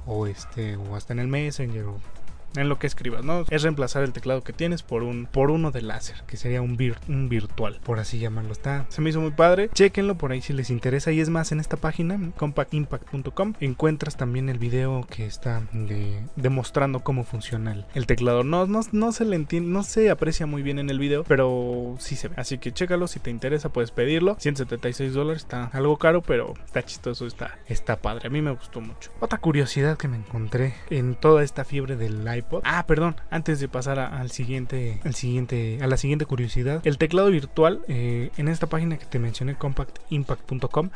o 0.06 0.28
este, 0.28 0.76
o 0.76 0.96
hasta 0.96 1.14
en 1.14 1.20
el 1.20 1.28
Messenger 1.28 1.86
en 2.56 2.70
lo 2.70 2.80
que 2.80 2.88
escribas, 2.88 3.24
¿no? 3.24 3.46
Es 3.50 3.64
reemplazar 3.64 4.04
el 4.04 4.14
teclado 4.14 4.44
que 4.44 4.54
tienes 4.54 4.84
por 4.84 5.04
un 5.04 5.28
por 5.32 5.52
uno 5.52 5.72
de 5.72 5.82
láser, 5.82 6.24
que 6.28 6.38
sería 6.38 6.62
un, 6.62 6.78
un 7.08 7.30
virtual, 7.30 7.80
por 7.84 8.00
así 8.00 8.20
llamarlo. 8.20 8.52
Está, 8.52 8.86
se 8.90 9.02
me 9.02 9.10
hizo 9.10 9.22
muy 9.22 9.32
padre. 9.32 9.70
Chequenlo 9.74 10.16
por 10.16 10.32
ahí 10.32 10.42
si 10.42 10.54
les 10.54 10.70
interesa. 10.70 11.12
Y 11.12 11.20
es 11.20 11.30
más, 11.30 11.52
en 11.52 11.60
esta 11.60 11.78
página, 11.78 12.20
compactimpact.com, 12.38 13.54
encuentras 13.60 14.18
también 14.18 14.50
el 14.50 14.60
video 14.60 15.06
que 15.10 15.26
está 15.26 15.62
demostrando 16.36 17.02
cómo 17.02 17.24
funciona 17.24 17.86
el, 17.94 18.06
teclado. 18.06 18.44
No, 18.44 18.66
no, 18.66 18.82
no 18.92 19.12
se 19.12 19.26
le 19.26 19.42
no 19.62 19.84
se 19.84 20.10
aprecia 20.10 20.46
muy 20.46 20.62
bien 20.62 20.80
en 20.80 20.90
el 20.90 21.00
video, 21.00 21.24
pero 21.24 21.96
sí 22.00 22.16
se 22.16 22.28
ve. 22.28 22.36
Así 22.38 22.58
que 22.58 22.72
chécalo, 22.72 23.08
si 23.08 23.20
te 23.20 23.30
interesa 23.30 23.70
puedes 23.70 23.92
pedirlo. 23.92 24.36
176 24.40 25.14
dólares, 25.14 25.44
está 25.44 25.66
algo 25.74 25.98
caro, 25.98 26.22
pero 26.22 26.54
está 26.66 26.84
chistoso, 26.84 27.26
está, 27.26 27.60
está 27.68 28.02
padre. 28.02 28.28
A 28.28 28.30
mí 28.30 28.42
me 28.42 28.52
gustó 28.52 28.82
mucho. 28.82 29.12
Otra 29.20 29.40
curiosidad 29.40 29.98
que 29.98 30.08
me 30.08 30.18
encontré 30.18 30.76
en 30.90 31.16
toda 31.16 31.44
esta 31.44 31.66
fiebre 31.66 31.96
del 31.96 32.24
live 32.24 32.41
Ah, 32.64 32.86
perdón, 32.88 33.16
antes 33.30 33.60
de 33.60 33.68
pasar 33.68 34.00
al 34.00 34.32
siguiente, 34.32 35.00
al 35.04 35.16
siguiente, 35.16 35.80
a 35.82 35.88
la 35.88 35.98
siguiente 35.98 36.26
curiosidad, 36.26 36.82
el 36.84 36.98
teclado 36.98 37.30
virtual 37.30 37.82
eh, 37.88 38.32
en 38.38 38.48
esta 38.48 38.68
página 38.68 38.98
que 38.98 39.06
te 39.06 39.20
mencioné, 39.20 39.56
compactimpact.com, 39.56 40.90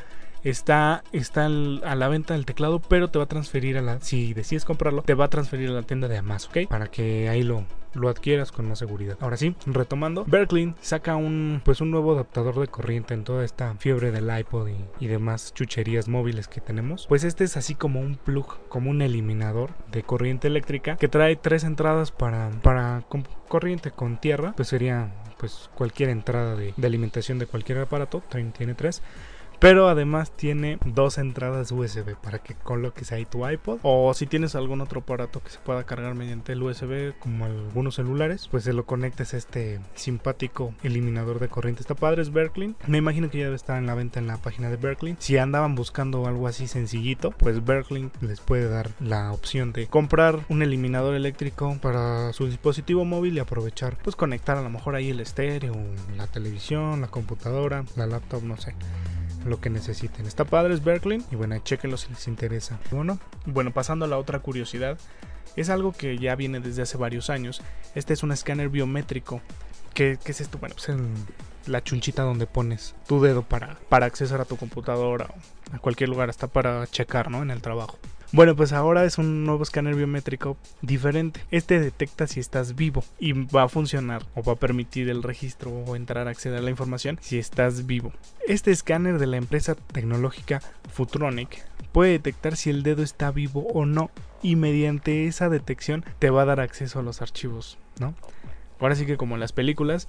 está, 0.46 1.04
está 1.12 1.46
a 1.46 1.96
la 1.96 2.08
venta 2.08 2.36
del 2.36 2.46
teclado, 2.46 2.80
pero 2.80 3.10
te 3.10 3.18
va 3.18 3.26
a 3.26 3.28
transferir 3.28 3.78
a 3.78 3.82
la, 3.82 4.00
si 4.00 4.34
decides 4.34 4.64
comprarlo, 4.64 5.02
te 5.02 5.16
va 5.16 5.26
a 5.26 5.30
transferir 5.30 5.70
a 5.70 5.74
la 5.74 5.84
tienda 5.84 6.08
de 6.08 6.18
Amazon, 6.18 6.52
¿ok? 6.52 6.70
Para 6.70 6.88
que 6.88 7.28
ahí 7.28 7.44
lo, 7.44 7.66
lo 7.96 8.10
adquieras 8.10 8.52
con 8.52 8.68
más 8.68 8.80
seguridad. 8.80 9.18
Ahora 9.22 9.38
sí, 9.38 9.56
retomando, 9.66 10.24
Berkeley 10.26 10.76
saca 10.82 11.16
un 11.16 11.62
pues 11.64 11.82
un 11.82 11.92
nuevo 11.92 12.14
adaptador 12.14 12.60
de 12.60 12.68
corriente 12.68 13.14
en 13.14 13.24
toda 13.24 13.44
esta 13.44 13.74
fiebre 13.76 14.12
del 14.12 14.30
iPod 14.38 14.70
y, 15.00 15.08
demás 15.08 15.54
chucherías 15.54 16.08
móviles 16.08 16.48
que 16.48 16.62
tenemos. 16.62 17.08
Pues 17.08 17.24
este 17.24 17.44
es 17.44 17.58
así 17.58 17.74
como 17.74 18.02
un 18.02 18.16
plug, 18.16 18.68
como 18.68 18.92
un 18.92 19.02
eliminador 19.02 19.72
de 19.92 20.04
corriente 20.04 20.48
eléctrica 20.48 20.98
que 20.98 21.08
trae 21.08 21.36
tres 21.36 21.64
entradas 21.64 22.12
para 22.12 22.52
para 22.62 23.04
corriente 23.48 23.92
con 23.92 24.18
tierra, 24.20 24.54
pues 24.56 24.68
sería 24.68 25.12
pues 25.38 25.70
cualquier 25.76 26.10
entrada 26.10 26.56
de, 26.56 26.74
de 26.76 26.88
alimentación 26.88 27.40
de 27.40 27.46
cualquier 27.46 27.80
aparato, 27.80 28.24
tiene 28.30 28.74
tres 28.74 29.02
pero 29.60 29.90
además 29.90 30.32
tiene 30.32 30.78
dos 30.86 31.18
entradas 31.18 31.72
USB 31.72 32.16
para 32.16 32.40
que 32.40 32.56
coloques 32.56 33.12
ahí 33.12 33.26
tu 33.26 33.48
iPod. 33.48 33.80
O 33.84 34.14
si 34.14 34.26
tienes 34.26 34.56
algún 34.56 34.82
otro 34.82 35.02
aparato 35.02 35.42
que 35.42 35.50
se 35.50 35.60
pueda 35.60 35.86
cargar 35.86 36.16
mediante 36.16 36.54
el 36.54 36.64
USB, 36.64 37.14
como 37.20 37.46
algunos 37.46 37.96
celulares, 37.96 38.48
pues 38.50 38.64
se 38.64 38.74
lo 38.74 38.86
conectes 38.86 39.34
a 39.34 39.38
este 39.38 39.80
simpático 39.96 40.74
eliminador 40.84 41.40
de 41.40 41.48
corriente. 41.48 41.82
Está 41.82 41.96
padre, 41.96 42.22
es 42.22 42.32
Berkeley. 42.32 42.76
Me 42.88 42.98
imagino 42.98 43.30
que 43.30 43.40
ya 43.40 43.46
debe 43.46 43.56
estar 43.56 43.78
en 43.78 43.86
la 43.86 43.96
venta 43.96 44.20
en 44.20 44.28
la 44.28 44.38
página 44.38 44.70
de 44.70 44.78
Berkeley. 44.78 45.16
Si 45.20 45.38
andaban 45.38 45.76
buscando 45.76 46.26
algo 46.28 46.48
así 46.48 46.68
sencillito, 46.68 47.32
pues 47.32 47.64
Berkeley 47.64 48.10
les 48.22 48.40
puede 48.42 48.70
dar 48.70 48.92
la 49.00 49.32
opción 49.32 49.74
de 49.74 49.88
comprar 49.88 50.40
un 50.50 50.62
eliminador 50.62 51.16
eléctrico 51.16 51.78
para 51.82 52.34
su 52.34 52.48
dispositivo 52.48 53.06
móvil 53.06 53.36
y 53.36 53.40
aprovechar, 53.40 53.98
pues 54.04 54.16
conectar 54.16 54.58
a 54.58 54.62
lo 54.62 54.70
mejor 54.70 54.96
ahí 54.96 55.10
el 55.10 55.20
estéreo, 55.20 55.76
la 56.18 56.28
televisión, 56.28 57.02
la 57.02 57.08
computadora, 57.08 57.86
la 57.96 58.08
laptop, 58.08 58.44
no 58.44 58.58
sé 58.58 58.76
lo 59.46 59.62
que 59.62 59.70
necesiten. 59.70 60.26
Está 60.26 60.44
padre, 60.46 60.74
es 60.74 60.84
Berkeley. 60.84 61.24
Y 61.32 61.36
bueno, 61.36 61.58
chequenlo 61.60 61.98
si 61.98 62.10
les 62.10 62.28
interesa. 62.28 62.80
Bueno, 62.92 63.20
bueno, 63.46 63.72
pasando 63.72 64.06
a 64.06 64.08
la 64.08 64.18
otra 64.18 64.40
curiosidad. 64.40 64.98
Es 65.56 65.70
algo 65.70 65.94
que 65.94 66.18
ya 66.18 66.36
viene 66.36 66.60
desde 66.60 66.82
hace 66.82 66.98
varios 66.98 67.30
años. 67.30 67.62
Este 67.94 68.14
es 68.14 68.24
un 68.24 68.32
escáner 68.32 68.70
biométrico. 68.70 69.42
¿Qué, 69.94 70.18
qué 70.24 70.32
es 70.32 70.42
esto? 70.42 70.58
Bueno, 70.58 70.76
pues 70.76 70.90
en 70.90 71.14
la 71.68 71.84
chunchita 71.84 72.24
donde 72.24 72.48
pones 72.48 72.96
tu 73.08 73.22
dedo 73.22 73.44
para, 73.44 73.78
para 73.90 74.06
accesar 74.06 74.42
a 74.42 74.46
tu 74.46 74.58
computadora 74.58 75.28
o 75.72 75.76
a 75.76 75.80
cualquier 75.80 76.10
lugar, 76.10 76.30
hasta 76.30 76.48
para 76.48 76.86
checar, 76.88 77.32
¿no? 77.32 77.42
En 77.42 77.52
el 77.52 77.62
trabajo. 77.62 77.98
Bueno, 78.32 78.56
pues 78.56 78.74
ahora 78.74 79.06
es 79.06 79.18
un 79.18 79.46
nuevo 79.46 79.64
escáner 79.64 79.96
biométrico 79.96 80.58
diferente. 80.82 81.42
Este 81.52 81.80
detecta 81.80 82.28
si 82.28 82.40
estás 82.40 82.76
vivo 82.76 83.04
y 83.20 83.34
va 83.34 83.64
a 83.64 83.70
funcionar 83.70 84.24
o 84.36 84.44
va 84.44 84.54
a 84.54 84.58
permitir 84.58 85.10
el 85.10 85.24
registro 85.24 85.72
o 85.72 85.96
entrar 85.96 86.28
a 86.28 86.32
acceder 86.32 86.60
a 86.60 86.62
la 86.62 86.72
información 86.72 87.20
si 87.22 87.38
estás 87.38 87.86
vivo. 87.86 88.12
Este 88.48 88.72
escáner 88.72 89.20
de 89.20 89.28
la 89.28 89.38
empresa 89.38 89.76
tecnológica 89.76 90.62
Futronic 90.92 91.64
puede 91.92 92.12
detectar 92.12 92.56
si 92.58 92.70
el 92.70 92.84
dedo 92.84 93.04
está 93.04 93.32
vivo 93.32 93.68
o 93.74 93.86
no 93.86 94.10
y 94.42 94.56
mediante 94.56 95.28
esa 95.28 95.50
detección 95.50 96.04
te 96.20 96.30
va 96.30 96.42
a 96.42 96.46
dar 96.46 96.60
acceso 96.60 97.00
a 97.00 97.04
los 97.04 97.22
archivos, 97.22 97.78
¿no? 98.00 98.16
Ahora 98.80 98.96
sí 98.96 99.06
que 99.06 99.18
como 99.18 99.36
en 99.36 99.40
las 99.40 99.54
películas, 99.54 100.08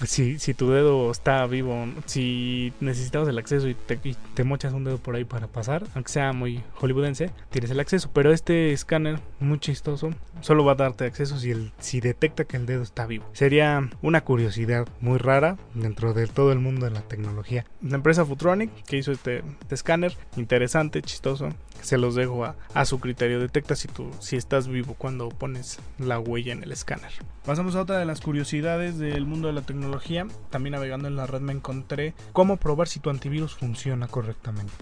pues 0.00 0.12
si, 0.12 0.38
si 0.38 0.54
tu 0.54 0.70
dedo 0.70 1.10
está 1.10 1.46
vivo, 1.46 1.86
si 2.06 2.72
necesitabas 2.80 3.28
el 3.28 3.36
acceso 3.36 3.68
y 3.68 3.74
te, 3.74 4.44
mochas 4.44 4.72
un 4.72 4.82
dedo 4.82 4.96
por 4.96 5.14
ahí 5.14 5.26
para 5.26 5.46
pasar, 5.46 5.86
aunque 5.94 6.10
sea 6.10 6.32
muy 6.32 6.62
hollywoodense, 6.76 7.30
tienes 7.50 7.70
el 7.70 7.80
acceso. 7.80 8.08
Pero 8.14 8.32
este 8.32 8.72
escáner, 8.72 9.20
muy 9.40 9.58
chistoso, 9.58 10.08
solo 10.40 10.64
va 10.64 10.72
a 10.72 10.76
darte 10.76 11.04
acceso 11.04 11.38
si, 11.38 11.50
el, 11.50 11.72
si 11.80 12.00
detecta 12.00 12.44
que 12.46 12.56
el 12.56 12.64
dedo 12.64 12.82
está 12.82 13.04
vivo. 13.04 13.26
Sería 13.34 13.90
una 14.00 14.22
curiosidad 14.22 14.88
muy 15.02 15.18
rara 15.18 15.58
dentro 15.74 16.14
de 16.14 16.26
todo 16.26 16.50
el 16.50 16.60
mundo 16.60 16.86
de 16.86 16.92
la 16.92 17.02
tecnología. 17.02 17.66
La 17.82 17.96
empresa 17.96 18.24
Futronic, 18.24 18.70
que 18.84 18.96
hizo 18.96 19.12
este, 19.12 19.44
este 19.60 19.74
escáner, 19.74 20.16
interesante, 20.38 21.02
chistoso, 21.02 21.50
se 21.82 21.98
los 21.98 22.14
dejo 22.14 22.44
a, 22.44 22.56
a, 22.74 22.84
su 22.84 23.00
criterio. 23.00 23.40
Detecta 23.40 23.76
si, 23.76 23.88
tú, 23.88 24.10
si 24.20 24.36
estás 24.36 24.68
vivo 24.68 24.94
cuando 24.96 25.28
pones 25.28 25.78
la 25.98 26.18
huella 26.18 26.52
en 26.52 26.62
el 26.62 26.72
escáner. 26.72 27.12
Pasamos 27.44 27.74
a 27.76 27.82
otra 27.82 27.98
de 27.98 28.04
las 28.04 28.20
curiosidades 28.20 28.98
del 28.98 29.26
mundo 29.26 29.48
de 29.48 29.54
la 29.54 29.62
tecnología. 29.62 30.26
También 30.50 30.72
navegando 30.72 31.08
en 31.08 31.16
la 31.16 31.26
red 31.26 31.40
me 31.40 31.52
encontré 31.52 32.14
cómo 32.32 32.56
probar 32.56 32.88
si 32.88 33.00
tu 33.00 33.10
antivirus 33.10 33.54
funciona 33.54 34.08
correctamente. 34.08 34.72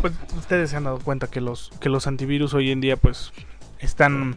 Pues 0.00 0.12
ustedes 0.36 0.70
se 0.70 0.76
han 0.76 0.84
dado 0.84 0.98
cuenta 0.98 1.26
que 1.26 1.40
los, 1.40 1.70
que 1.80 1.88
los 1.88 2.06
antivirus 2.06 2.54
hoy 2.54 2.70
en 2.70 2.80
día 2.80 2.96
pues 2.96 3.32
están 3.80 4.36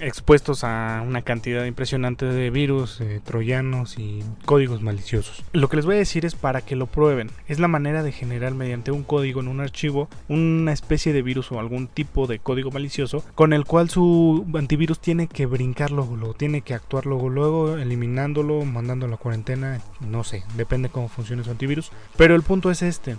expuestos 0.00 0.64
a 0.64 1.02
una 1.06 1.22
cantidad 1.22 1.64
impresionante 1.64 2.26
de 2.26 2.50
virus, 2.50 3.00
eh, 3.00 3.20
troyanos 3.24 3.98
y 3.98 4.22
códigos 4.44 4.82
maliciosos. 4.82 5.44
Lo 5.52 5.68
que 5.68 5.76
les 5.76 5.86
voy 5.86 5.96
a 5.96 5.98
decir 5.98 6.24
es 6.24 6.34
para 6.34 6.60
que 6.60 6.76
lo 6.76 6.86
prueben. 6.86 7.30
Es 7.48 7.58
la 7.58 7.68
manera 7.68 8.02
de 8.02 8.12
generar 8.12 8.54
mediante 8.54 8.90
un 8.90 9.02
código 9.02 9.40
en 9.40 9.48
un 9.48 9.60
archivo 9.60 10.08
una 10.28 10.72
especie 10.72 11.12
de 11.12 11.22
virus 11.22 11.52
o 11.52 11.58
algún 11.58 11.88
tipo 11.88 12.26
de 12.26 12.38
código 12.38 12.70
malicioso 12.70 13.24
con 13.34 13.52
el 13.52 13.64
cual 13.64 13.90
su 13.90 14.46
antivirus 14.54 15.00
tiene 15.00 15.26
que 15.26 15.46
brincarlo, 15.46 16.16
lo 16.16 16.34
tiene 16.34 16.62
que 16.62 16.74
actuar 16.74 17.06
luego, 17.06 17.28
luego 17.28 17.76
eliminándolo, 17.76 18.64
mandándolo 18.64 19.14
a 19.14 19.18
cuarentena, 19.18 19.80
no 20.00 20.24
sé, 20.24 20.44
depende 20.56 20.88
cómo 20.88 21.08
funcione 21.08 21.44
su 21.44 21.50
antivirus. 21.50 21.90
Pero 22.16 22.34
el 22.34 22.42
punto 22.42 22.70
es 22.70 22.82
este. 22.82 23.16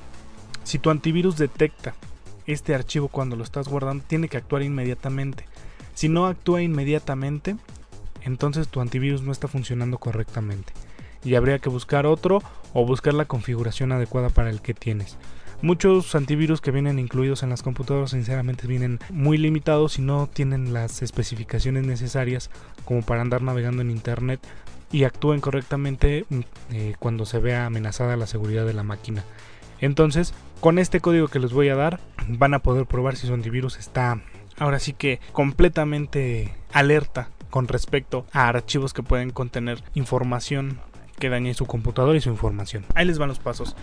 Si 0.63 0.79
tu 0.79 0.89
antivirus 0.89 1.37
detecta 1.37 1.95
este 2.45 2.75
archivo 2.75 3.07
cuando 3.07 3.35
lo 3.35 3.43
estás 3.43 3.67
guardando, 3.67 4.03
tiene 4.07 4.27
que 4.27 4.37
actuar 4.37 4.63
inmediatamente. 4.63 5.45
Si 5.99 6.07
no 6.07 6.27
actúa 6.27 6.61
inmediatamente, 6.61 7.57
entonces 8.21 8.69
tu 8.69 8.79
antivirus 8.79 9.21
no 9.21 9.33
está 9.33 9.49
funcionando 9.49 9.97
correctamente. 9.97 10.71
y 11.25 11.35
habría 11.35 11.59
que 11.59 11.67
buscar 11.67 12.05
otro 12.05 12.41
o 12.73 12.85
buscar 12.85 13.13
la 13.13 13.25
configuración 13.25 13.91
adecuada 13.91 14.29
para 14.29 14.49
el 14.49 14.61
que 14.61 14.73
tienes. 14.73 15.17
Muchos 15.61 16.15
antivirus 16.15 16.61
que 16.61 16.71
vienen 16.71 16.99
incluidos 16.99 17.43
en 17.43 17.49
las 17.49 17.63
computadoras 17.63 18.11
sinceramente 18.11 18.65
vienen 18.65 18.99
muy 19.09 19.37
limitados 19.37 19.99
y 19.99 20.01
no 20.01 20.27
tienen 20.27 20.71
las 20.71 21.01
especificaciones 21.01 21.85
necesarias 21.85 22.49
como 22.85 23.01
para 23.01 23.19
andar 23.19 23.41
navegando 23.41 23.81
en 23.81 23.91
internet 23.91 24.39
y 24.93 25.03
actúen 25.03 25.41
correctamente 25.41 26.25
mm, 26.29 26.39
eh, 26.71 26.95
cuando 26.97 27.25
se 27.25 27.39
vea 27.39 27.65
amenazada 27.65 28.15
la 28.15 28.25
seguridad 28.25 28.65
de 28.65 28.73
la 28.73 28.83
máquina. 28.83 29.25
Entonces, 29.81 30.33
con 30.61 30.79
este 30.79 31.01
código 31.01 31.27
que 31.27 31.39
les 31.39 31.51
voy 31.51 31.67
a 31.67 31.75
dar, 31.75 31.99
van 32.29 32.53
a 32.53 32.59
poder 32.59 32.85
probar 32.85 33.17
si 33.17 33.27
su 33.27 33.33
antivirus 33.33 33.77
está 33.77 34.21
ahora 34.59 34.79
sí 34.79 34.93
que 34.93 35.19
completamente 35.31 36.53
alerta 36.71 37.29
con 37.49 37.67
respecto 37.67 38.25
a 38.31 38.47
archivos 38.47 38.93
que 38.93 39.03
pueden 39.03 39.31
contener 39.31 39.83
información 39.95 40.79
que 41.17 41.29
dañe 41.29 41.53
su 41.53 41.65
computador 41.65 42.15
y 42.15 42.21
su 42.21 42.29
información. 42.29 42.85
Ahí 42.95 43.05
les 43.05 43.17
van 43.17 43.29
los 43.29 43.39
pasos. 43.39 43.75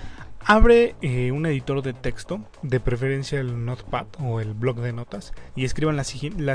Abre 0.49 0.95
eh, 1.03 1.33
un 1.33 1.45
editor 1.45 1.83
de 1.83 1.93
texto, 1.93 2.41
de 2.63 2.79
preferencia 2.81 3.41
el 3.41 3.65
Notepad 3.65 4.07
o 4.21 4.41
el 4.41 4.55
blog 4.55 4.81
de 4.81 4.93
notas, 4.93 5.33
y 5.57 5.65
escriban 5.65 5.97
la, 5.97 6.05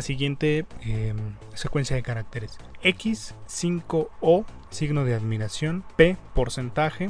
siguiente 0.02 0.66
em, 0.82 1.18
secuencia 1.54 1.96
de 1.96 2.02
caracteres. 2.02 2.58
X5O, 2.84 4.46
signo 4.70 5.04
de 5.04 5.14
admiración, 5.14 5.84
P, 5.98 6.16
porcentaje, 6.34 7.10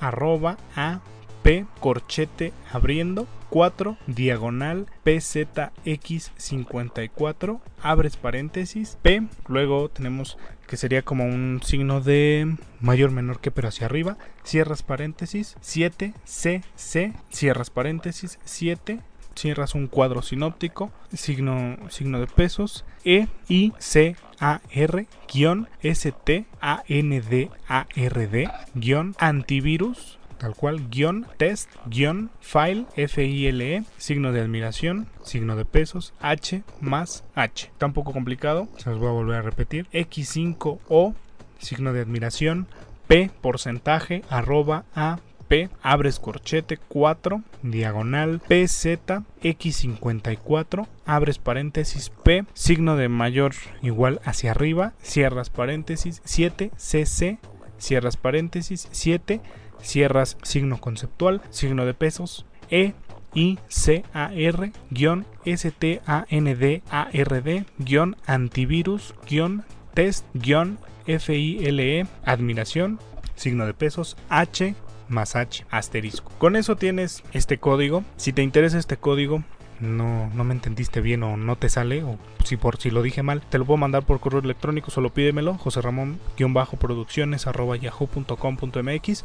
arroba, 0.00 0.56
A, 0.74 1.00
P, 1.44 1.64
corchete 1.78 2.52
abriendo, 2.72 3.28
4, 3.50 3.96
diagonal, 4.06 4.86
PZX54, 5.04 7.60
abres 7.82 8.16
paréntesis, 8.16 8.96
P, 9.02 9.24
luego 9.46 9.90
tenemos 9.90 10.38
que 10.66 10.78
sería 10.78 11.02
como 11.02 11.26
un 11.26 11.60
signo 11.62 12.00
de 12.00 12.56
mayor 12.80 13.10
menor 13.10 13.40
que 13.40 13.50
pero 13.50 13.68
hacia 13.68 13.84
arriba, 13.84 14.16
cierras 14.42 14.82
paréntesis, 14.82 15.58
7, 15.60 16.14
CC, 16.24 17.12
cierras 17.30 17.68
paréntesis, 17.68 18.38
7, 18.44 19.00
cierras 19.34 19.74
un 19.74 19.88
cuadro 19.88 20.22
sinóptico, 20.22 20.92
signo, 21.12 21.76
signo 21.90 22.20
de 22.20 22.26
pesos, 22.26 22.86
E, 23.04 23.28
I, 23.48 23.74
C, 23.78 24.16
A, 24.40 24.62
R, 24.70 25.06
guion, 25.30 25.68
S, 25.82 26.10
T, 26.24 26.46
A, 26.62 26.84
N, 26.88 27.20
D, 27.20 27.50
A, 27.68 27.86
R, 27.94 28.28
D, 28.28 28.48
guion, 28.74 29.14
antivirus, 29.18 30.18
tal 30.38 30.54
cual, 30.54 30.88
guion, 30.90 31.26
test, 31.36 31.70
guion, 31.86 32.30
file, 32.40 32.86
F-I-L-E, 32.96 33.84
signo 33.96 34.32
de 34.32 34.40
admiración, 34.40 35.08
signo 35.22 35.56
de 35.56 35.64
pesos, 35.64 36.14
H 36.20 36.62
más 36.80 37.24
H. 37.34 37.68
Está 37.72 37.86
un 37.86 37.92
poco 37.92 38.12
complicado, 38.12 38.68
se 38.76 38.90
los 38.90 38.98
voy 38.98 39.08
a 39.08 39.12
volver 39.12 39.36
a 39.36 39.42
repetir. 39.42 39.86
X5O, 39.92 41.14
signo 41.58 41.92
de 41.92 42.00
admiración, 42.00 42.66
P, 43.06 43.30
porcentaje, 43.40 44.22
arroba 44.30 44.84
A, 44.94 45.18
P, 45.48 45.68
abres 45.82 46.18
corchete 46.18 46.78
4, 46.88 47.42
diagonal, 47.62 48.40
PZ, 48.40 49.22
X54, 49.42 50.86
abres 51.04 51.38
paréntesis 51.38 52.10
P, 52.10 52.44
signo 52.54 52.96
de 52.96 53.08
mayor 53.08 53.52
igual 53.82 54.20
hacia 54.24 54.52
arriba, 54.52 54.94
cierras 55.02 55.50
paréntesis 55.50 56.22
7, 56.24 56.70
CC, 56.76 57.38
cierras 57.78 58.16
paréntesis 58.16 58.88
7, 58.90 59.40
cierras 59.80 60.36
signo 60.42 60.80
conceptual, 60.80 61.42
signo 61.50 61.84
de 61.86 61.94
pesos, 61.94 62.46
E, 62.70 62.94
I, 63.34 63.58
C, 63.68 64.04
A, 64.12 64.32
R, 64.32 64.72
guion, 64.90 65.26
S, 65.44 65.70
T, 65.70 66.00
A, 66.06 66.24
N, 66.28 66.54
D, 66.54 66.82
A, 66.90 67.08
R, 67.12 67.40
D, 67.40 67.64
guion, 67.78 68.16
antivirus, 68.26 69.14
guion, 69.28 69.64
test, 69.92 70.24
guion, 70.34 70.78
F, 71.06 71.36
I, 71.36 71.66
L, 71.66 72.00
E, 72.00 72.06
admiración, 72.24 72.98
signo 73.34 73.66
de 73.66 73.74
pesos, 73.74 74.16
H, 74.28 74.74
más 75.08 75.36
H, 75.36 75.66
asterisco. 75.70 76.32
Con 76.38 76.56
eso 76.56 76.76
tienes 76.76 77.22
este 77.32 77.58
código. 77.58 78.04
Si 78.16 78.32
te 78.32 78.42
interesa 78.42 78.78
este 78.78 78.96
código, 78.96 79.42
no, 79.80 80.30
no 80.34 80.44
me 80.44 80.54
entendiste 80.54 81.00
bien 81.00 81.22
o 81.22 81.36
no 81.36 81.56
te 81.56 81.68
sale, 81.68 82.02
o 82.04 82.18
si 82.44 82.56
por 82.56 82.76
si 82.78 82.90
lo 82.90 83.02
dije 83.02 83.22
mal, 83.22 83.42
te 83.42 83.58
lo 83.58 83.64
puedo 83.64 83.78
mandar 83.78 84.04
por 84.04 84.20
correo 84.20 84.40
electrónico, 84.40 84.90
solo 84.90 85.10
pídemelo, 85.12 85.54
José 85.54 85.80
Ramón-producciones 85.80 87.44
yahoo.com.mx 87.44 89.24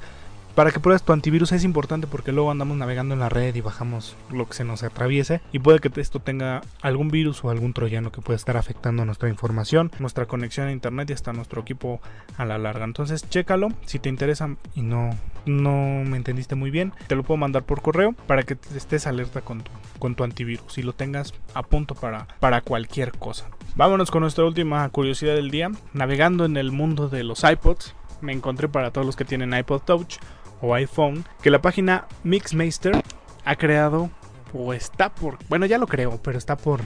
para 0.56 0.72
que 0.72 0.80
pruebes 0.80 1.04
tu 1.04 1.14
antivirus 1.14 1.52
es 1.52 1.64
importante 1.64 2.08
porque 2.08 2.32
luego 2.32 2.52
andamos 2.52 2.78
navegando 2.78 3.14
en 3.14 3.20
la 3.20 3.30
red 3.30 3.56
y 3.56 3.62
bajamos 3.62 4.16
lo 4.32 4.48
que 4.48 4.54
se 4.54 4.64
nos 4.64 4.84
atraviese 4.84 5.42
y 5.52 5.60
puede 5.60 5.80
que 5.80 5.90
esto 6.00 6.20
tenga 6.20 6.62
algún 6.82 7.10
virus 7.10 7.44
o 7.44 7.50
algún 7.50 7.74
troyano 7.74 8.12
que 8.12 8.22
pueda 8.22 8.38
estar 8.38 8.58
afectando 8.58 9.06
nuestra 9.06 9.30
información, 9.30 9.92
nuestra 10.00 10.26
conexión 10.26 10.68
a 10.68 10.72
internet 10.72 11.10
y 11.10 11.14
hasta 11.14 11.34
nuestro 11.34 11.62
equipo 11.62 12.02
a 12.38 12.46
la 12.46 12.58
larga. 12.58 12.86
Entonces, 12.86 13.28
chécalo 13.30 13.70
si 13.86 14.00
te 14.00 14.10
interesa 14.10 14.56
y 14.76 14.82
no 14.82 15.12
no 15.46 16.04
me 16.06 16.18
entendiste 16.18 16.56
muy 16.56 16.70
bien, 16.70 16.94
te 17.08 17.16
lo 17.16 17.24
puedo 17.24 17.38
mandar 17.38 17.64
por 17.64 17.82
correo 17.82 18.14
para 18.28 18.44
que 18.44 18.58
estés 18.76 19.08
alerta 19.08 19.42
con 19.42 19.62
tu, 19.62 19.72
con 19.98 20.16
tu 20.16 20.24
antivirus 20.24 20.78
y 20.78 20.84
lo 20.84 20.94
tengas 20.94 21.34
a 21.54 21.64
punto 21.64 21.96
para, 21.96 22.28
para 22.40 22.62
cualquier 22.62 23.12
cosa. 23.14 23.50
Vámonos 23.76 24.12
con 24.12 24.22
nuestra 24.22 24.46
última 24.46 24.88
curiosidad 24.90 25.36
del 25.36 25.52
día. 25.52 25.72
Navegando 25.94 26.46
en 26.46 26.58
el 26.58 26.72
mundo 26.72 27.10
de 27.10 27.24
los 27.24 27.44
iPods, 27.44 27.96
me 28.22 28.34
encontré 28.34 28.68
para 28.68 28.92
todos 28.92 29.06
los 29.06 29.16
que 29.16 29.26
tienen 29.26 29.54
iPod 29.54 29.82
Touch 29.82 30.18
o 30.62 30.74
iPhone 30.74 31.26
que 31.42 31.50
la 31.50 31.62
página 31.62 32.08
Mixmaster 32.24 33.02
ha 33.46 33.56
creado 33.56 34.10
o 34.54 34.74
está 34.74 35.14
por, 35.14 35.38
bueno 35.48 35.66
ya 35.66 35.78
lo 35.78 35.88
creo, 35.88 36.20
pero 36.22 36.38
está 36.38 36.58
por 36.58 36.82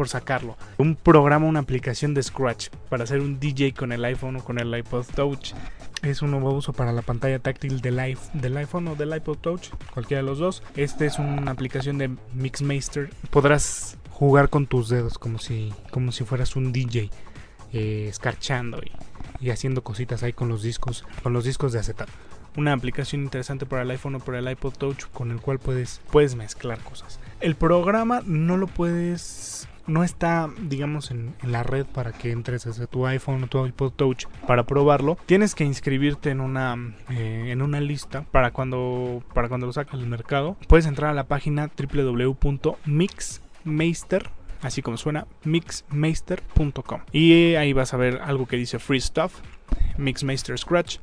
por 0.00 0.08
sacarlo. 0.08 0.56
Un 0.78 0.96
programa, 0.96 1.44
una 1.44 1.60
aplicación 1.60 2.14
de 2.14 2.22
Scratch 2.22 2.70
para 2.88 3.04
hacer 3.04 3.20
un 3.20 3.38
DJ 3.38 3.74
con 3.74 3.92
el 3.92 4.02
iPhone 4.06 4.36
o 4.36 4.44
con 4.44 4.58
el 4.58 4.74
iPod 4.74 5.04
Touch. 5.14 5.52
Es 6.00 6.22
un 6.22 6.30
nuevo 6.30 6.52
uso 6.52 6.72
para 6.72 6.92
la 6.92 7.02
pantalla 7.02 7.38
táctil 7.38 7.82
del, 7.82 8.16
del 8.32 8.56
iPhone 8.56 8.88
o 8.88 8.94
del 8.94 9.14
iPod 9.14 9.36
Touch, 9.36 9.68
cualquiera 9.92 10.22
de 10.22 10.26
los 10.26 10.38
dos. 10.38 10.62
Este 10.74 11.04
es 11.04 11.18
una 11.18 11.50
aplicación 11.50 11.98
de 11.98 12.16
Mixmaster. 12.32 13.10
Podrás 13.28 13.98
jugar 14.08 14.48
con 14.48 14.66
tus 14.66 14.88
dedos 14.88 15.18
como 15.18 15.38
si, 15.38 15.70
como 15.90 16.12
si 16.12 16.24
fueras 16.24 16.56
un 16.56 16.72
DJ, 16.72 17.10
eh, 17.74 18.06
escarchando 18.08 18.80
y, 18.82 18.92
y 19.44 19.50
haciendo 19.50 19.84
cositas 19.84 20.22
ahí 20.22 20.32
con 20.32 20.48
los 20.48 20.62
discos, 20.62 21.04
con 21.22 21.34
los 21.34 21.44
discos 21.44 21.72
de 21.72 21.80
acetato 21.80 22.12
una 22.56 22.72
aplicación 22.72 23.22
interesante 23.22 23.66
para 23.66 23.82
el 23.82 23.90
iPhone 23.90 24.16
o 24.16 24.20
para 24.20 24.38
el 24.38 24.50
iPod 24.50 24.74
Touch 24.74 25.04
con 25.12 25.30
el 25.30 25.40
cual 25.40 25.58
puedes, 25.58 26.00
puedes 26.10 26.34
mezclar 26.34 26.78
cosas. 26.80 27.20
El 27.40 27.54
programa 27.54 28.22
no 28.24 28.56
lo 28.56 28.66
puedes 28.66 29.68
no 29.86 30.04
está, 30.04 30.48
digamos, 30.60 31.10
en, 31.10 31.34
la 31.42 31.64
red 31.64 31.84
para 31.84 32.12
que 32.12 32.30
entres 32.30 32.64
desde 32.64 32.86
tu 32.86 33.06
iPhone 33.06 33.44
o 33.44 33.46
tu 33.48 33.66
iPod 33.66 33.92
Touch 33.92 34.26
para 34.46 34.64
probarlo. 34.64 35.18
Tienes 35.26 35.54
que 35.54 35.64
inscribirte 35.64 36.30
en 36.30 36.40
una, 36.40 36.94
eh, 37.10 37.48
en 37.48 37.60
una 37.60 37.80
lista 37.80 38.24
para 38.30 38.52
cuando, 38.52 39.22
para 39.34 39.48
cuando 39.48 39.66
lo 39.66 39.72
saques 39.72 39.94
al 39.94 40.06
mercado. 40.06 40.56
Puedes 40.68 40.86
entrar 40.86 41.10
a 41.10 41.14
la 41.14 41.24
página 41.24 41.68
www.mixmeister 41.76 44.30
así 44.62 44.82
como 44.82 44.96
suena, 44.96 45.26
mixmeister.com. 45.44 47.00
Y 47.12 47.54
ahí 47.54 47.72
vas 47.72 47.94
a 47.94 47.96
ver 47.96 48.20
algo 48.22 48.46
que 48.46 48.56
dice 48.56 48.78
Free 48.78 49.00
Stuff, 49.00 49.40
Mixmeister 49.96 50.58
Scratch. 50.58 50.98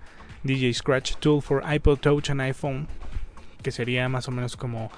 DJ 0.48 0.74
Scratch 0.74 1.16
Tool 1.18 1.42
for 1.42 1.62
iPod 1.64 2.00
Touch 2.00 2.30
and 2.30 2.42
iPhone, 2.42 2.88
que 3.62 3.72
sería 3.72 4.10
más 4.10 4.28
o 4.28 4.32
menos 4.32 4.58
como 4.58 4.92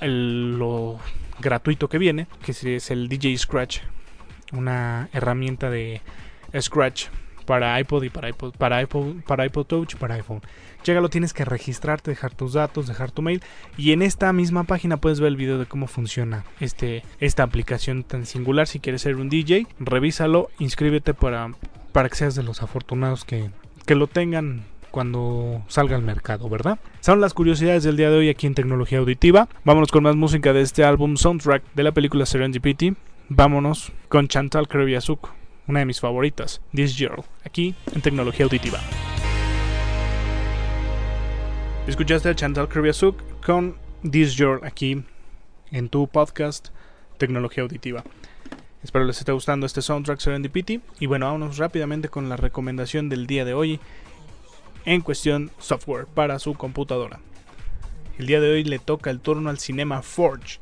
lo 0.00 0.98
gratuito 1.40 1.88
que 1.88 1.98
viene, 1.98 2.26
que 2.44 2.52
es 2.52 2.90
el 2.90 3.08
DJ 3.08 3.36
Scratch, 3.38 3.80
una 4.52 5.08
herramienta 5.12 5.70
de 5.70 6.00
Scratch 6.60 7.08
para 7.44 7.78
iPod 7.78 8.04
y 8.04 8.10
para 8.10 8.28
iPod, 8.30 8.54
para 8.56 8.82
iPod, 8.82 9.22
para 9.26 9.46
iPod 9.46 9.66
Touch, 9.66 9.96
para 9.96 10.14
iPhone. 10.14 10.40
Llega, 10.84 11.00
lo 11.00 11.08
tienes 11.08 11.32
que 11.32 11.44
registrarte, 11.44 12.10
dejar 12.10 12.34
tus 12.34 12.52
datos, 12.54 12.86
dejar 12.86 13.10
tu 13.10 13.22
mail 13.22 13.42
y 13.76 13.92
en 13.92 14.02
esta 14.02 14.32
misma 14.32 14.64
página 14.64 14.98
puedes 14.98 15.20
ver 15.20 15.28
el 15.28 15.36
video 15.36 15.58
de 15.58 15.66
cómo 15.66 15.86
funciona 15.86 16.44
este, 16.60 17.02
esta 17.20 17.42
aplicación 17.42 18.04
tan 18.04 18.26
singular. 18.26 18.66
Si 18.66 18.80
quieres 18.80 19.02
ser 19.02 19.16
un 19.16 19.28
DJ, 19.28 19.66
revísalo, 19.78 20.50
inscríbete 20.58 21.14
para, 21.14 21.52
para 21.92 22.08
que 22.08 22.16
seas 22.16 22.34
de 22.34 22.42
los 22.42 22.62
afortunados 22.62 23.24
que, 23.24 23.50
que 23.86 23.94
lo 23.94 24.06
tengan 24.08 24.64
cuando 24.94 25.60
salga 25.66 25.96
al 25.96 26.02
mercado, 26.02 26.48
¿verdad? 26.48 26.78
Son 27.00 27.20
las 27.20 27.34
curiosidades 27.34 27.82
del 27.82 27.96
día 27.96 28.10
de 28.10 28.16
hoy 28.16 28.28
aquí 28.28 28.46
en 28.46 28.54
Tecnología 28.54 28.98
Auditiva. 28.98 29.48
Vámonos 29.64 29.90
con 29.90 30.04
más 30.04 30.14
música 30.14 30.52
de 30.52 30.60
este 30.60 30.84
álbum 30.84 31.16
soundtrack 31.16 31.64
de 31.74 31.82
la 31.82 31.90
película 31.90 32.24
Serendipity. 32.26 32.94
Vámonos 33.28 33.90
con 34.08 34.28
Chantal 34.28 34.68
Kreviazuk, 34.68 35.30
una 35.66 35.80
de 35.80 35.86
mis 35.86 35.98
favoritas, 35.98 36.60
This 36.72 36.96
Girl, 36.96 37.24
aquí 37.44 37.74
en 37.92 38.02
Tecnología 38.02 38.44
Auditiva. 38.44 38.78
Escuchaste 41.88 42.28
a 42.28 42.36
Chantal 42.36 42.68
Kreviazuk 42.68 43.16
con 43.44 43.74
This 44.08 44.36
Girl 44.36 44.60
aquí 44.62 45.02
en 45.72 45.88
tu 45.88 46.06
podcast 46.06 46.68
Tecnología 47.18 47.64
Auditiva. 47.64 48.04
Espero 48.84 49.06
les 49.06 49.18
esté 49.18 49.32
gustando 49.32 49.66
este 49.66 49.82
soundtrack 49.82 50.20
Serendipity. 50.20 50.82
Y 51.00 51.06
bueno, 51.06 51.26
vámonos 51.26 51.56
rápidamente 51.58 52.08
con 52.08 52.28
la 52.28 52.36
recomendación 52.36 53.08
del 53.08 53.26
día 53.26 53.44
de 53.44 53.54
hoy 53.54 53.80
en 54.84 55.00
cuestión 55.00 55.50
software 55.58 56.06
para 56.06 56.38
su 56.38 56.54
computadora. 56.54 57.20
El 58.18 58.26
día 58.26 58.40
de 58.40 58.52
hoy 58.52 58.64
le 58.64 58.78
toca 58.78 59.10
el 59.10 59.20
turno 59.20 59.50
al 59.50 59.58
Cinema 59.58 60.02
Forge. 60.02 60.58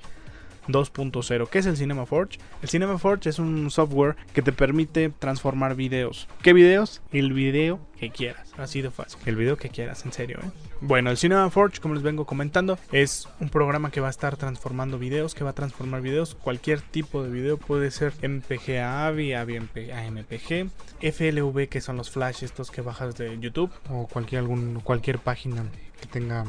2.0. 0.69 1.49
¿Qué 1.49 1.59
es 1.59 1.67
el 1.67 1.77
Cinema 1.77 2.07
Forge? 2.07 2.39
El 2.63 2.69
Cinema 2.69 2.99
Forge 2.99 3.29
es 3.29 3.39
un 3.39 3.71
software 3.71 4.17
que 4.33 4.43
te 4.43 4.53
permite 4.53 5.11
transformar 5.11 5.75
videos. 5.75 6.29
¿Qué 6.43 6.53
videos? 6.53 7.03
El 7.13 7.33
video 7.33 7.81
que 7.99 8.11
quieras. 8.11 8.53
Así 8.57 8.83
de 8.83 8.91
fácil. 8.91 9.21
El 9.27 9.37
video 9.37 9.57
que 9.57 9.69
quieras, 9.69 10.05
en 10.05 10.13
serio. 10.13 10.39
¿eh? 10.43 10.51
Bueno, 10.81 11.11
el 11.11 11.17
Cinema 11.17 11.49
Forge, 11.51 11.81
como 11.81 11.95
les 11.95 12.03
vengo 12.03 12.27
comentando, 12.27 12.79
es 12.91 13.29
un 13.41 13.49
programa 13.49 13.91
que 13.91 14.01
va 14.01 14.09
a 14.09 14.11
estar 14.11 14.37
transformando 14.37 14.99
videos, 14.99 15.35
que 15.35 15.45
va 15.45 15.51
a 15.51 15.55
transformar 15.55 16.01
videos. 16.03 16.35
Cualquier 16.35 16.81
tipo 16.81 17.23
de 17.23 17.31
video 17.31 17.59
puede 17.59 17.91
ser 17.91 18.13
MPG 18.23 18.79
a 18.79 19.07
AVI, 19.07 19.35
AVI 19.35 19.57
a 19.93 20.11
MPG, 20.11 20.71
FLV, 21.01 21.69
que 21.69 21.81
son 21.81 21.97
los 21.97 22.11
flash 22.11 22.45
estos 22.45 22.71
que 22.71 22.81
bajas 22.81 23.17
de 23.17 23.39
YouTube, 23.39 23.71
o 23.89 24.07
cualquier, 24.07 24.41
algún, 24.41 24.81
cualquier 24.81 25.19
página 25.19 25.65
que 26.01 26.07
tenga 26.07 26.45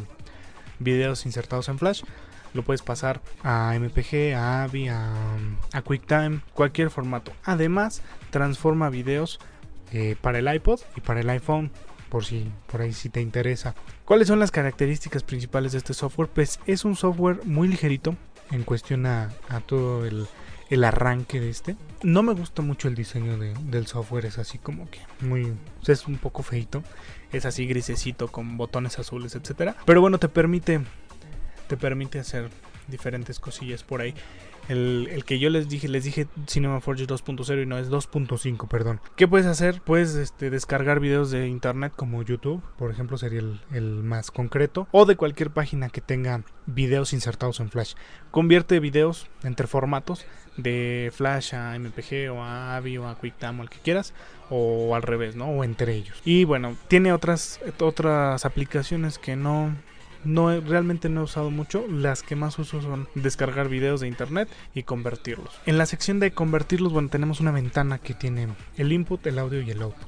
videos 0.80 1.26
insertados 1.26 1.70
en 1.70 1.78
flash 1.78 2.04
lo 2.54 2.64
puedes 2.64 2.82
pasar 2.82 3.22
a 3.44 3.74
MPG, 3.78 4.36
a 4.36 4.64
AVI, 4.64 4.90
a, 4.90 5.82
QuickTime, 5.84 6.42
cualquier 6.54 6.90
formato. 6.90 7.32
Además, 7.44 8.02
transforma 8.30 8.90
videos 8.90 9.40
eh, 9.92 10.16
para 10.22 10.40
el 10.40 10.54
iPod 10.54 10.80
y 10.96 11.02
para 11.02 11.22
el 11.22 11.30
iPhone, 11.30 11.72
por 12.10 12.26
si 12.26 12.52
por 12.72 12.82
ahí 12.82 12.94
si 12.94 13.10
te 13.10 13.22
interesa. 13.22 13.76
¿Cuáles 14.06 14.28
son 14.28 14.40
las 14.40 14.52
características 14.52 15.24
principales 15.24 15.72
de 15.72 15.80
este 15.80 15.94
software? 15.94 16.30
Pues 16.30 16.60
es 16.68 16.86
un 16.86 16.96
software 16.96 17.40
muy 17.46 17.68
ligerito 17.68 18.16
en 18.52 18.64
cuestión 18.64 19.06
a, 19.06 19.32
todo 19.66 20.06
el, 20.06 20.28
arranque 20.84 21.40
de 21.40 21.50
este. 21.50 21.76
No 22.02 22.24
me 22.24 22.34
gusta 22.34 22.62
mucho 22.62 22.88
el 22.88 22.96
diseño 22.96 23.38
del 23.38 23.88
software, 23.88 24.26
es 24.26 24.38
así 24.38 24.58
como 24.58 24.90
que 24.90 25.00
muy... 25.22 25.54
es 25.88 26.08
un 26.08 26.18
poco 26.18 26.44
feito, 26.44 26.84
es 27.32 27.46
así 27.46 27.66
grisecito 27.66 28.28
con 28.28 28.58
botones 28.58 29.00
azules, 29.00 29.36
etcétera. 29.36 29.76
Pero 29.86 30.02
bueno, 30.02 30.20
te 30.20 30.30
permite 30.30 30.82
te 31.68 31.78
permite 31.78 32.20
hacer 32.20 32.50
diferentes 32.88 33.40
cosillas 33.40 33.84
por 33.84 34.02
ahí. 34.02 34.14
El, 34.70 35.24
que 35.26 35.40
yo 35.40 35.50
les 35.50 35.68
dije, 35.68 35.90
les 35.90 36.06
dije 36.06 36.28
Cinema 36.48 36.80
Forge 36.80 37.06
2.0 37.06 37.64
y 37.64 37.66
no 37.66 37.78
es 37.78 37.90
2.5, 37.90 38.68
perdón. 38.70 39.02
¿Qué 39.18 39.28
puedes 39.28 39.46
hacer? 39.46 39.82
Puedes 39.82 40.16
este, 40.16 40.50
descargar 40.50 41.02
videos 41.02 41.32
de 41.32 41.48
internet 41.48 41.92
como 41.96 42.24
YouTube, 42.24 42.64
por 42.78 42.90
ejemplo, 42.90 43.18
sería 43.18 43.42
el, 43.72 43.84
más 44.04 44.32
concreto, 44.32 44.88
o 44.92 45.06
de 45.06 45.18
cualquier 45.18 45.52
página 45.52 45.90
que 45.90 46.00
tenga 46.00 46.44
videos 46.66 47.12
insertados 47.12 47.60
en 47.60 47.70
Flash. 47.70 47.96
Convierte 48.32 48.80
videos 48.80 49.28
entre 49.44 49.68
formatos 49.68 50.26
de 50.56 51.12
Flash 51.14 51.56
a 51.56 51.78
MPG 51.78 52.32
o 52.32 52.42
a 52.42 52.78
AVI 52.78 53.00
o 53.00 53.10
a 53.10 53.16
QuickTime 53.16 53.60
o 53.60 53.62
al 53.64 53.70
que 53.70 53.80
quieras, 53.80 54.14
o 54.50 54.96
al 54.96 55.02
revés, 55.02 55.36
¿no? 55.36 55.48
O 55.48 55.66
entre 55.66 55.94
ellos. 55.94 56.22
Y 56.24 56.46
bueno, 56.46 56.78
tiene 56.88 57.12
otras, 57.12 57.60
otras 57.80 58.46
aplicaciones 58.46 59.18
que 59.18 59.36
no 59.36 59.76
no 60.24 60.60
realmente 60.62 61.10
no 61.10 61.22
he 61.22 61.24
usado 61.24 61.52
mucho. 61.52 61.86
Las 61.88 62.24
que 62.24 62.36
más 62.36 62.58
uso 62.60 62.82
son 62.82 63.08
descargar 63.16 63.70
videos 63.70 64.02
de 64.02 64.08
internet 64.08 64.50
y 64.74 64.84
convertirlos. 64.84 65.60
En 65.66 65.78
la 65.78 65.86
sección 65.86 66.20
de 66.20 66.32
convertirlos, 66.32 66.94
bueno, 66.94 67.10
tenemos 67.10 67.40
una 67.40 67.52
ventana 67.52 68.00
que 68.00 68.14
tiene 68.14 68.48
el 68.78 68.92
input, 68.92 69.26
el 69.28 69.40
audio 69.40 69.62
y 69.62 69.72
el 69.72 69.82
output. 69.82 70.08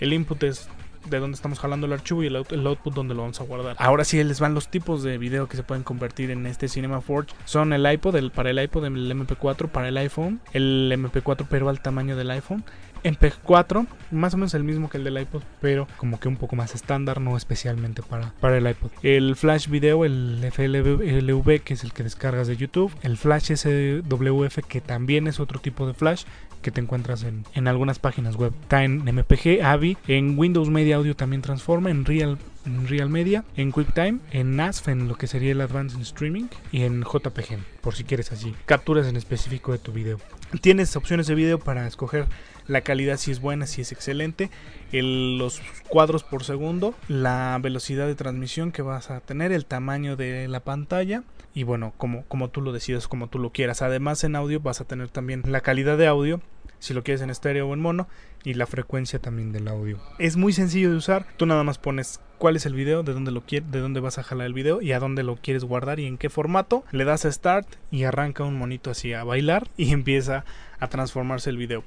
El 0.00 0.12
input 0.12 0.42
es 0.42 0.68
de 1.08 1.18
donde 1.18 1.34
estamos 1.34 1.58
jalando 1.58 1.86
el 1.86 1.92
archivo 1.92 2.22
y 2.22 2.26
el, 2.26 2.36
output 2.36 2.94
donde 2.94 3.14
lo 3.14 3.22
vamos 3.22 3.40
a 3.40 3.44
guardar. 3.44 3.76
Ahora 3.78 4.04
sí 4.04 4.22
les 4.22 4.40
van 4.40 4.54
los 4.54 4.68
tipos 4.68 5.02
de 5.02 5.18
video 5.18 5.48
que 5.48 5.56
se 5.56 5.62
pueden 5.62 5.82
convertir 5.82 6.30
en 6.30 6.46
este 6.46 6.68
Cinema 6.68 7.00
Forge. 7.00 7.34
Son 7.44 7.72
el 7.72 7.90
iPod, 7.90 8.16
el, 8.16 8.30
para 8.30 8.50
el 8.50 8.62
iPod, 8.62 8.84
el 8.84 9.10
MP4 9.10 9.68
para 9.68 9.88
el 9.88 9.96
iPhone, 9.96 10.40
el 10.52 10.92
MP4 10.94 11.46
pero 11.48 11.68
al 11.68 11.80
tamaño 11.80 12.16
del 12.16 12.30
iPhone 12.30 12.64
MP4, 13.02 13.86
más 14.10 14.34
o 14.34 14.36
menos 14.36 14.54
el 14.54 14.64
mismo 14.64 14.88
que 14.88 14.98
el 14.98 15.04
del 15.04 15.18
iPod, 15.20 15.42
pero 15.60 15.86
como 15.96 16.20
que 16.20 16.28
un 16.28 16.36
poco 16.36 16.56
más 16.56 16.74
estándar, 16.74 17.20
no 17.20 17.36
especialmente 17.36 18.02
para, 18.02 18.32
para 18.40 18.58
el 18.58 18.68
iPod. 18.68 18.90
El 19.02 19.36
Flash 19.36 19.68
Video, 19.68 20.04
el 20.04 20.40
FLV, 20.50 21.60
que 21.62 21.74
es 21.74 21.84
el 21.84 21.92
que 21.92 22.02
descargas 22.02 22.48
de 22.48 22.56
YouTube. 22.56 22.92
El 23.02 23.16
Flash 23.16 23.52
SWF, 23.54 24.58
que 24.66 24.80
también 24.80 25.26
es 25.26 25.40
otro 25.40 25.60
tipo 25.60 25.86
de 25.86 25.94
Flash 25.94 26.24
que 26.62 26.70
te 26.70 26.80
encuentras 26.80 27.22
en, 27.22 27.44
en 27.54 27.68
algunas 27.68 27.98
páginas 27.98 28.36
web. 28.36 28.52
Está 28.62 28.84
en 28.84 29.02
MPG, 29.04 29.62
AVI, 29.64 29.96
en 30.08 30.38
Windows 30.38 30.68
Media 30.68 30.96
Audio 30.96 31.16
también 31.16 31.42
transforma, 31.42 31.90
en 31.90 32.04
Real 32.04 32.38
en 32.66 32.86
Real 32.86 33.08
Media, 33.08 33.44
en 33.56 33.72
QuickTime, 33.72 34.18
en 34.32 34.56
NASF, 34.56 34.88
en 34.88 35.08
lo 35.08 35.16
que 35.16 35.26
sería 35.26 35.52
el 35.52 35.60
Advanced 35.60 36.00
Streaming, 36.00 36.48
y 36.72 36.82
en 36.82 37.02
JPG, 37.02 37.58
por 37.80 37.94
si 37.94 38.04
quieres 38.04 38.32
así, 38.32 38.54
capturas 38.66 39.06
en 39.06 39.16
específico 39.16 39.72
de 39.72 39.78
tu 39.78 39.92
video. 39.92 40.18
Tienes 40.60 40.94
opciones 40.96 41.26
de 41.26 41.34
video 41.34 41.58
para 41.58 41.86
escoger 41.86 42.26
la 42.70 42.82
calidad 42.82 43.16
si 43.16 43.32
es 43.32 43.40
buena, 43.40 43.66
si 43.66 43.82
es 43.82 43.92
excelente, 43.92 44.48
los 44.92 45.60
cuadros 45.88 46.22
por 46.22 46.44
segundo, 46.44 46.94
la 47.08 47.58
velocidad 47.60 48.06
de 48.06 48.14
transmisión 48.14 48.70
que 48.70 48.82
vas 48.82 49.10
a 49.10 49.20
tener, 49.20 49.50
el 49.50 49.66
tamaño 49.66 50.16
de 50.16 50.46
la 50.46 50.60
pantalla 50.60 51.24
y 51.52 51.64
bueno, 51.64 51.92
como, 51.96 52.24
como 52.26 52.48
tú 52.48 52.62
lo 52.62 52.72
decidas, 52.72 53.08
como 53.08 53.28
tú 53.28 53.40
lo 53.40 53.50
quieras. 53.50 53.82
Además 53.82 54.22
en 54.22 54.36
audio 54.36 54.60
vas 54.60 54.80
a 54.80 54.84
tener 54.84 55.08
también 55.10 55.42
la 55.46 55.62
calidad 55.62 55.98
de 55.98 56.06
audio, 56.06 56.40
si 56.78 56.94
lo 56.94 57.02
quieres 57.02 57.22
en 57.22 57.30
estéreo 57.30 57.68
o 57.68 57.74
en 57.74 57.80
mono, 57.80 58.06
y 58.44 58.54
la 58.54 58.66
frecuencia 58.66 59.18
también 59.18 59.50
del 59.50 59.66
audio. 59.66 59.98
Es 60.18 60.36
muy 60.36 60.52
sencillo 60.52 60.90
de 60.90 60.96
usar, 60.96 61.26
tú 61.36 61.46
nada 61.46 61.64
más 61.64 61.78
pones 61.78 62.20
cuál 62.38 62.56
es 62.56 62.66
el 62.66 62.74
video, 62.74 63.02
de 63.02 63.12
dónde 63.12 63.32
lo 63.32 63.42
de 63.50 63.80
dónde 63.80 64.00
vas 64.00 64.18
a 64.18 64.22
jalar 64.22 64.46
el 64.46 64.54
video 64.54 64.80
y 64.80 64.92
a 64.92 65.00
dónde 65.00 65.24
lo 65.24 65.36
quieres 65.36 65.64
guardar 65.64 65.98
y 65.98 66.06
en 66.06 66.18
qué 66.18 66.30
formato. 66.30 66.84
Le 66.92 67.04
das 67.04 67.24
a 67.24 67.32
start 67.32 67.66
y 67.90 68.04
arranca 68.04 68.44
un 68.44 68.56
monito 68.56 68.90
así 68.90 69.12
a 69.12 69.24
bailar 69.24 69.66
y 69.76 69.90
empieza 69.92 70.44
a 70.78 70.86
transformarse 70.86 71.50
el 71.50 71.56
video. 71.56 71.82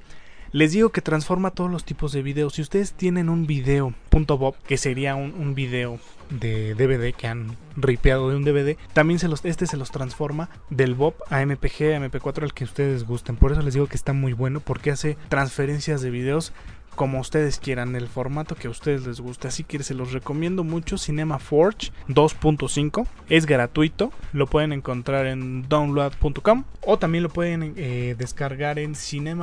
Les 0.54 0.70
digo 0.70 0.90
que 0.90 1.00
transforma 1.00 1.50
todos 1.50 1.68
los 1.68 1.84
tipos 1.84 2.12
de 2.12 2.22
videos. 2.22 2.54
Si 2.54 2.62
ustedes 2.62 2.92
tienen 2.92 3.28
un 3.28 3.44
video 3.44 3.92
.bob, 4.12 4.54
que 4.68 4.76
sería 4.76 5.16
un, 5.16 5.56
video 5.56 5.98
de 6.30 6.76
DVD 6.76 7.12
que 7.12 7.26
han 7.26 7.56
ripeado 7.74 8.30
de 8.30 8.36
un 8.36 8.44
DVD, 8.44 8.76
también 8.92 9.18
se 9.18 9.26
los, 9.26 9.44
este 9.44 9.66
se 9.66 9.76
los 9.76 9.90
transforma 9.90 10.50
del 10.70 10.94
Bob 10.94 11.16
a 11.28 11.44
MPG, 11.44 11.94
a 11.94 11.98
MP4, 11.98 12.44
al 12.44 12.54
que 12.54 12.62
ustedes 12.62 13.02
gusten. 13.02 13.34
Por 13.34 13.50
eso 13.50 13.62
les 13.62 13.74
digo 13.74 13.88
que 13.88 13.96
está 13.96 14.12
muy 14.12 14.32
bueno 14.32 14.60
porque 14.60 14.92
hace 14.92 15.16
transferencias 15.28 16.02
de 16.02 16.10
videos 16.10 16.52
como 16.94 17.18
ustedes 17.18 17.58
quieran, 17.58 17.96
el 17.96 18.06
formato 18.06 18.54
que 18.54 18.68
a 18.68 18.70
ustedes 18.70 19.04
les 19.08 19.20
guste. 19.20 19.48
Así 19.48 19.64
que 19.64 19.82
se 19.82 19.94
los 19.94 20.12
recomiendo 20.12 20.62
mucho. 20.62 20.98
Cinema 20.98 21.40
Forge 21.40 21.90
2.5 22.06 23.08
es 23.28 23.46
gratuito, 23.46 24.12
lo 24.32 24.46
pueden 24.46 24.72
encontrar 24.72 25.26
en 25.26 25.68
download.com 25.68 26.62
o 26.82 26.96
también 26.96 27.24
lo 27.24 27.30
pueden 27.30 27.74
eh, 27.76 28.14
descargar 28.16 28.78
en 28.78 28.94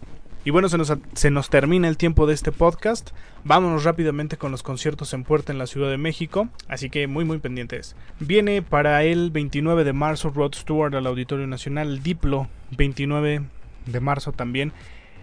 Y 0.45 0.49
bueno, 0.49 0.67
se 0.67 0.77
nos, 0.77 0.91
se 1.13 1.31
nos, 1.31 1.49
termina 1.49 1.87
el 1.87 1.95
tiempo 1.95 2.27
de 2.27 2.33
este 2.33 2.51
podcast. 2.51 3.11
Vámonos 3.45 3.85
rápidamente 3.85 4.35
con 4.35 4.51
los 4.51 4.61
conciertos 4.61 5.13
en 5.13 5.23
puerta 5.23 5.53
en 5.53 5.57
la 5.57 5.67
Ciudad 5.67 5.89
de 5.89 5.97
México. 5.97 6.49
Así 6.67 6.89
que 6.89 7.07
muy, 7.07 7.23
muy 7.23 7.37
pendientes. 7.37 7.95
Viene 8.19 8.61
para 8.61 9.03
el 9.03 9.31
29 9.31 9.85
de 9.85 9.93
marzo 9.93 10.31
Rod 10.31 10.53
Stewart 10.53 10.95
al 10.95 11.07
Auditorio 11.07 11.47
Nacional. 11.47 12.03
Diplo, 12.03 12.49
29 12.71 13.43
de 13.85 13.99
marzo 14.01 14.33
también 14.33 14.73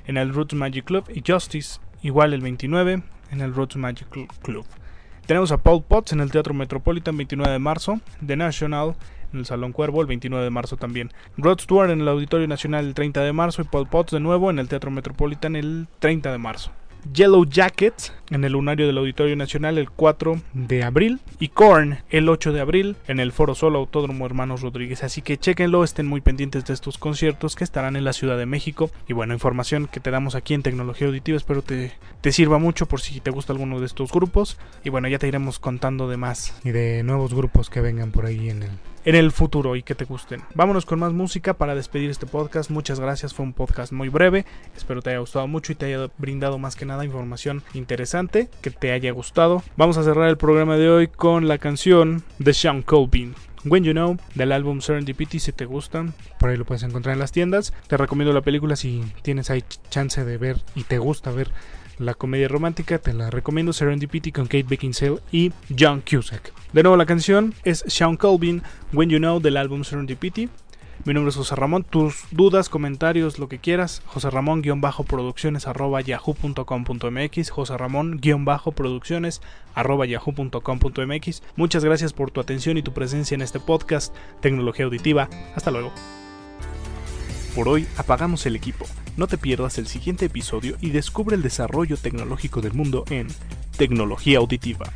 en 0.07 0.17
el 0.17 0.33
Roots 0.33 0.55
Magic 0.55 0.87
Club. 0.87 1.05
Y 1.15 1.23
Justice, 1.27 1.81
igual 2.03 2.33
el 2.33 2.41
29 2.41 3.03
en 3.31 3.41
el 3.43 3.55
Roots 3.55 3.77
Magic 3.77 4.09
Club. 4.43 4.65
Tenemos 5.27 5.53
a 5.53 5.59
Paul 5.59 5.85
Potts 5.85 6.13
en 6.13 6.21
el 6.21 6.31
Teatro 6.33 6.55
Metropolitan, 6.55 7.17
29 7.17 7.53
de 7.53 7.59
marzo. 7.59 8.01
The 8.27 8.37
National 8.37 8.97
en 9.33 9.41
el 9.41 9.47
Salón 9.47 9.73
Cuervo 9.73 10.01
el 10.01 10.07
29 10.07 10.45
de 10.45 10.51
marzo 10.51 10.77
también. 10.77 11.13
Rod 11.37 11.61
Stewart 11.61 11.91
en 11.91 12.01
el 12.01 12.09
Auditorio 12.09 12.49
Nacional 12.49 12.87
el 12.87 12.95
30 12.95 13.23
de 13.23 13.33
marzo 13.33 13.63
y 13.63 13.65
Paul 13.65 13.89
Potts 13.89 14.13
de 14.13 14.21
nuevo 14.21 14.51
en 14.51 14.59
el 14.59 14.69
Teatro 14.69 14.91
Metropolitan 14.91 15.57
el 15.57 15.87
30 15.99 16.33
de 16.33 16.39
marzo. 16.39 16.73
Yellow 17.13 17.45
Jackets 17.45 18.13
en 18.31 18.45
el 18.45 18.53
lunario 18.53 18.87
del 18.87 18.99
Auditorio 18.99 19.35
Nacional 19.37 19.79
el 19.79 19.91
4 19.91 20.41
de 20.53 20.85
abril 20.85 21.21
y 21.39 21.49
Korn 21.49 21.99
el 22.11 22.29
8 22.29 22.53
de 22.53 22.61
abril 22.61 22.97
en 23.09 23.21
el 23.21 23.33
Foro 23.33 23.55
Solo 23.55 23.79
Autódromo 23.79 24.27
Hermanos 24.27 24.63
Rodríguez. 24.63 25.03
Así 25.03 25.23
que 25.23 25.39
chequenlo, 25.39 25.83
estén 25.83 26.07
muy 26.07 26.21
pendientes 26.21 26.65
de 26.65 26.75
estos 26.75 26.99
conciertos 26.99 27.57
que 27.57 27.65
estarán 27.65 27.97
en 27.97 28.05
la 28.05 28.13
Ciudad 28.13 28.39
de 28.39 28.47
México. 28.47 28.91
Y 29.09 29.13
bueno, 29.13 29.35
información 29.35 29.89
que 29.91 30.01
te 30.01 30.11
damos 30.11 30.35
aquí 30.35 30.55
en 30.55 30.63
Tecnología 30.63 31.09
Auditiva, 31.09 31.37
espero 31.37 31.63
te, 31.63 31.93
te 32.21 32.33
sirva 32.33 32.59
mucho 32.59 32.87
por 32.87 33.01
si 33.01 33.21
te 33.21 33.31
gusta 33.31 33.53
alguno 33.53 33.81
de 33.81 33.87
estos 33.87 34.13
grupos. 34.13 34.59
Y 34.85 34.91
bueno, 34.91 35.09
ya 35.09 35.19
te 35.19 35.29
iremos 35.29 35.59
contando 35.59 36.09
de 36.09 36.17
más 36.17 36.55
y 36.65 36.71
de 36.71 37.03
nuevos 37.03 37.35
grupos 37.35 37.71
que 37.71 37.81
vengan 37.81 38.13
por 38.13 38.27
ahí 38.27 38.51
en 38.51 38.63
el, 38.63 38.71
en 39.05 39.15
el 39.15 39.33
futuro 39.33 39.77
y 39.77 39.83
que 39.83 39.95
te 39.95 40.05
gusten. 40.05 40.43
Vámonos 40.55 40.87
con 40.87 40.99
más 40.99 41.13
música 41.13 41.55
para 41.55 41.75
despedir 41.75 42.11
este 42.11 42.27
podcast. 42.27 42.71
Muchas 42.71 43.01
gracias, 43.01 43.35
fue 43.35 43.45
un 43.45 43.53
podcast 43.53 43.93
muy 43.93 44.09
breve. 44.09 44.45
Espero 44.77 45.03
te 45.03 45.11
haya 45.11 45.21
gustado 45.21 45.47
mucho 45.47 45.73
y 45.73 45.75
te 45.75 45.87
haya 45.87 46.11
brindado 46.19 46.59
más 46.59 46.77
que 46.77 46.87
nada 46.87 47.05
información 47.05 47.63
interesante, 47.75 48.49
que 48.61 48.71
te 48.71 48.93
haya 48.93 49.13
gustado. 49.13 49.63
Vamos 49.77 49.97
a 49.97 50.05
cerrar 50.05 50.29
el 50.29 50.37
programa 50.37 50.77
de 50.77 50.91
hoy 50.91 51.09
con 51.09 51.49
la 51.49 51.59
canción 51.59 52.23
de 52.39 52.55
Sean 52.55 52.83
Colvin. 52.83 53.35
When 53.65 53.85
You 53.85 53.93
Know 53.93 54.17
del 54.35 54.53
álbum 54.53 54.81
Serendipity 54.81 55.39
si 55.39 55.53
te 55.53 55.67
gustan 55.67 56.15
por 56.39 56.49
ahí 56.49 56.57
lo 56.57 56.65
puedes 56.65 56.83
encontrar 56.83 57.13
en 57.13 57.19
las 57.19 57.31
tiendas 57.31 57.75
te 57.89 57.99
recomiendo 57.99 58.33
la 58.33 58.41
película 58.41 58.75
si 58.75 59.05
tienes 59.21 59.51
ahí 59.51 59.63
chance 59.91 60.25
de 60.25 60.39
ver 60.39 60.57
y 60.75 60.85
te 60.85 60.97
gusta 60.97 61.31
ver 61.31 61.51
la 62.01 62.15
comedia 62.15 62.49
romántica, 62.49 62.99
te 62.99 63.13
la 63.13 63.31
recomiendo 63.31 63.73
Serendipity 63.73 64.33
con 64.33 64.47
Kate 64.47 64.65
Beckinsale 64.65 65.19
y 65.31 65.53
John 65.79 66.03
Cusack. 66.09 66.53
De 66.73 66.83
nuevo 66.83 66.97
la 66.97 67.07
canción 67.07 67.55
es 67.63 67.85
Sean 67.87 68.17
Colvin, 68.17 68.63
When 68.93 69.11
You 69.11 69.19
Know 69.19 69.41
del 69.41 69.57
álbum 69.57 69.85
Serendipity. 69.85 70.49
Mi 71.05 71.15
nombre 71.15 71.31
es 71.31 71.37
José 71.37 71.55
Ramón. 71.55 71.85
Tus 71.85 72.25
dudas, 72.31 72.69
comentarios, 72.69 73.39
lo 73.39 73.49
que 73.49 73.59
quieras, 73.59 74.03
José 74.05 74.29
Ramón-producciones 74.29 75.67
arroba 75.67 76.03
yahoo.com.mx, 76.03 77.51
José 77.51 77.79
Ramón-producciones 77.79 79.41
arroba 79.75 80.05
yahoo.com.mx. 80.05 81.43
Muchas 81.57 81.85
gracias 81.85 82.13
por 82.13 82.31
tu 82.31 82.41
atención 82.41 82.77
y 82.77 82.83
tu 82.83 82.93
presencia 82.93 83.35
en 83.35 83.43
este 83.43 83.61
podcast, 83.61 84.15
Tecnología 84.41 84.85
Auditiva. 84.85 85.31
Hasta 85.55 85.71
luego. 85.71 85.91
Por 87.55 87.69
hoy 87.69 87.87
apagamos 87.97 88.47
el 88.47 88.55
equipo. 88.55 88.87
No 89.17 89.27
te 89.27 89.37
pierdas 89.37 89.79
el 89.79 89.89
siguiente 89.89 90.27
episodio 90.27 90.77
y 90.81 90.91
descubre 90.91 91.35
el 91.35 91.43
desarrollo 91.43 91.97
tecnológico 91.97 92.61
del 92.61 92.75
mundo 92.75 93.05
en 93.11 93.27
Tecnología 93.77 94.39
Auditiva. 94.39 94.93